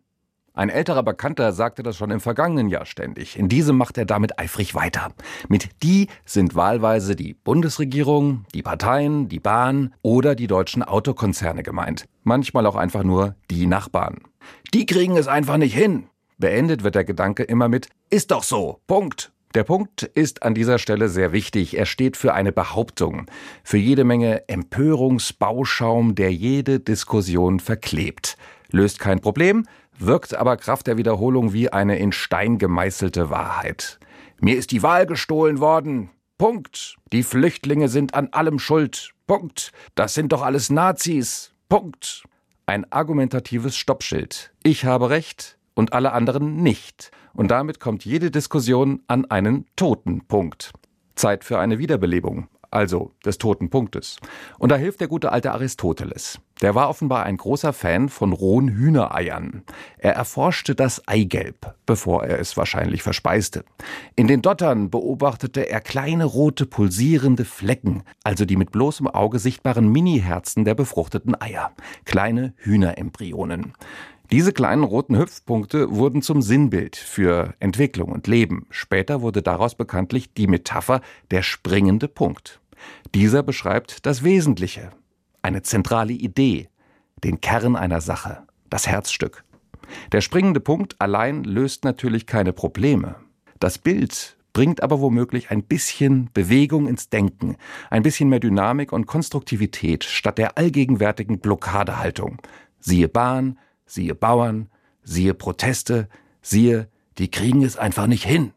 Ein 0.55 0.69
älterer 0.69 1.03
Bekannter 1.03 1.53
sagte 1.53 1.83
das 1.83 1.97
schon 1.97 2.11
im 2.11 2.21
vergangenen 2.21 2.69
Jahr 2.69 2.85
ständig. 2.85 3.39
In 3.39 3.49
diesem 3.49 3.79
macht 3.79 3.97
er 3.97 4.05
damit 4.05 4.39
eifrig 4.39 4.75
weiter. 4.75 5.13
Mit 5.49 5.71
die 5.83 6.09
sind 6.27 6.55
wahlweise 6.55 7.17
die 7.17 7.33
Bundesregierung, 7.33 8.45
die 8.55 8.63
Parteien, 8.63 9.29
die 9.29 9.41
Bahn 9.41 9.95
oder 10.03 10.35
die 10.35 10.49
deutschen 10.49 10.83
Autokonzerne 10.83 11.63
gemeint. 11.63 12.05
Manchmal 12.23 12.67
auch 12.67 12.77
einfach 12.77 13.03
nur 13.03 13.35
die 13.51 13.67
Nachbarn. 13.67 14.19
Die 14.75 14.85
kriegen 14.85 15.17
es 15.17 15.27
einfach 15.27 15.57
nicht 15.57 15.75
hin. 15.75 16.09
Beendet 16.37 16.85
wird 16.85 16.97
der 16.97 17.05
Gedanke 17.05 17.45
immer 17.45 17.69
mit 17.69 17.89
Ist 18.11 18.31
doch 18.31 18.43
so. 18.43 18.81
Punkt. 18.87 19.32
Der 19.55 19.65
Punkt 19.65 20.03
ist 20.03 20.43
an 20.45 20.55
dieser 20.55 20.79
Stelle 20.79 21.11
sehr 21.11 21.33
wichtig. 21.33 21.77
Er 21.77 21.85
steht 21.85 22.17
für 22.17 22.33
eine 22.33 22.53
Behauptung, 22.53 23.27
für 23.63 23.77
jede 23.77 24.03
Menge 24.03 24.49
Empörungsbauschaum, 24.49 26.15
der 26.15 26.33
jede 26.33 26.81
Diskussion 26.81 27.61
verklebt. 27.61 28.39
Löst 28.71 28.99
kein 28.99 29.21
Problem, 29.21 29.67
wirkt 29.99 30.35
aber 30.35 30.57
Kraft 30.57 30.87
der 30.87 30.97
Wiederholung 30.97 31.53
wie 31.53 31.71
eine 31.71 31.99
in 31.99 32.13
Stein 32.13 32.57
gemeißelte 32.57 33.29
Wahrheit. 33.29 33.99
Mir 34.41 34.57
ist 34.57 34.71
die 34.71 34.83
Wahl 34.83 35.05
gestohlen 35.05 35.61
worden. 35.61 36.09
Punkt. 36.39 36.97
Die 37.13 37.23
Flüchtlinge 37.23 37.89
sind 37.89 38.15
an 38.15 38.29
allem 38.33 38.59
schuld. 38.59 39.11
Punkt. 39.27 39.73
Das 39.95 40.15
sind 40.15 40.33
doch 40.33 40.41
alles 40.41 40.71
Nazis. 40.71 41.53
Punkt. 41.69 42.25
Ein 42.65 42.91
argumentatives 42.91 43.77
Stoppschild. 43.77 44.51
Ich 44.63 44.87
habe 44.87 45.11
recht 45.11 45.59
und 45.75 45.93
alle 45.93 46.13
anderen 46.13 46.63
nicht. 46.63 47.11
Und 47.35 47.51
damit 47.51 47.81
kommt 47.81 48.05
jede 48.05 48.31
Diskussion 48.31 49.03
an 49.07 49.25
einen 49.25 49.67
toten 49.77 50.27
Punkt. 50.27 50.73
Zeit 51.15 51.45
für 51.45 51.59
eine 51.59 51.79
Wiederbelebung 51.79 52.49
also 52.73 53.13
des 53.25 53.39
toten 53.39 53.71
Punktes. 53.71 54.17
Und 54.59 54.73
da 54.73 54.77
hilft 54.77 55.01
der 55.01 55.09
gute 55.09 55.31
alte 55.31 55.53
Aristoteles. 55.53 56.41
Der 56.63 56.75
war 56.75 56.89
offenbar 56.89 57.25
ein 57.25 57.37
großer 57.37 57.73
Fan 57.73 58.09
von 58.09 58.33
rohen 58.33 58.69
Hühnereiern. 58.69 59.63
Er 59.99 60.15
erforschte 60.15 60.75
das 60.75 61.07
Eigelb, 61.07 61.75
bevor 61.87 62.25
er 62.25 62.39
es 62.39 62.57
wahrscheinlich 62.57 63.03
verspeiste. 63.03 63.65
In 64.17 64.27
den 64.27 64.43
Dottern 64.43 64.91
beobachtete 64.91 65.69
er 65.69 65.81
kleine 65.81 66.25
rote 66.25 66.67
pulsierende 66.67 67.45
Flecken, 67.45 68.05
also 68.25 68.45
die 68.45 68.57
mit 68.57 68.71
bloßem 68.73 69.09
Auge 69.09 69.39
sichtbaren 69.39 69.91
Mini-Herzen 69.91 70.65
der 70.65 70.75
befruchteten 70.75 71.41
Eier, 71.41 71.73
kleine 72.05 72.55
Hühnerembryonen. 72.59 73.75
Diese 74.33 74.55
kleinen 74.55 74.83
roten 74.83 75.19
Hüpfpunkte 75.19 75.95
wurden 75.95 76.23
zum 76.23 76.41
Sinnbild 76.41 76.97
für 76.97 77.53
Entwicklung 77.61 78.11
und 78.11 78.27
Leben. 78.27 78.67
Später 78.71 79.21
wurde 79.21 79.43
daraus 79.43 79.75
bekanntlich 79.75 80.33
die 80.33 80.47
Metapher 80.47 81.03
der 81.31 81.43
springende 81.43 82.09
Punkt. 82.09 82.59
Dieser 83.15 83.43
beschreibt 83.43 84.07
das 84.07 84.25
Wesentliche, 84.25 84.89
eine 85.43 85.61
zentrale 85.61 86.15
Idee, 86.15 86.71
den 87.23 87.43
Kern 87.43 87.77
einer 87.77 88.01
Sache, 88.01 88.45
das 88.71 88.87
Herzstück. 88.87 89.45
Der 90.13 90.23
springende 90.23 90.61
Punkt 90.61 90.97
allein 90.99 91.45
löst 91.45 91.85
natürlich 91.85 92.27
keine 92.27 92.55
Probleme. 92.55 93.17
Das 93.61 93.77
Bild 93.77 94.39
bringt 94.55 94.83
aber 94.83 95.03
womöglich 95.03 95.51
ein 95.51 95.63
bisschen 95.63 96.31
Bewegung 96.33 96.89
ins 96.89 97.11
Denken, 97.11 97.57
ein 97.91 98.03
bisschen 98.03 98.31
mehr 98.31 98.41
Dynamik 98.41 98.93
und 98.93 99.05
Konstruktivität 99.05 100.05
statt 100.05 100.39
der 100.39 100.57
allgegenwärtigen 100.57 101.39
Blockadehaltung. 101.39 102.39
Siehe 102.81 103.09
Bahn, 103.09 103.59
siehe 103.93 104.15
Bauern, 104.15 104.69
siehe 105.03 105.35
Proteste, 105.35 106.09
siehe, 106.41 106.89
die 107.19 107.31
kriegen 107.31 107.63
es 107.63 107.77
einfach 107.77 108.07
nicht 108.07 108.25
hin. 108.25 108.53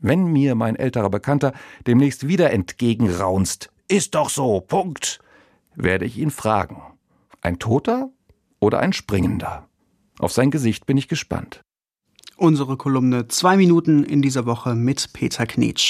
Wenn 0.00 0.24
mir 0.24 0.54
mein 0.54 0.76
älterer 0.76 1.10
Bekannter 1.10 1.52
demnächst 1.86 2.26
wieder 2.26 2.50
entgegenraunst, 2.50 3.70
ist 3.88 4.14
doch 4.14 4.30
so, 4.30 4.60
Punkt, 4.60 5.20
werde 5.74 6.06
ich 6.06 6.18
ihn 6.18 6.30
fragen. 6.30 6.82
Ein 7.40 7.58
Toter 7.58 8.10
oder 8.58 8.80
ein 8.80 8.92
Springender? 8.92 9.68
Auf 10.18 10.32
sein 10.32 10.50
Gesicht 10.50 10.86
bin 10.86 10.96
ich 10.96 11.08
gespannt. 11.08 11.62
Unsere 12.36 12.76
Kolumne 12.76 13.28
Zwei 13.28 13.56
Minuten 13.56 14.02
in 14.02 14.22
dieser 14.22 14.46
Woche 14.46 14.74
mit 14.74 15.12
Peter 15.12 15.46
Knetsch. 15.46 15.88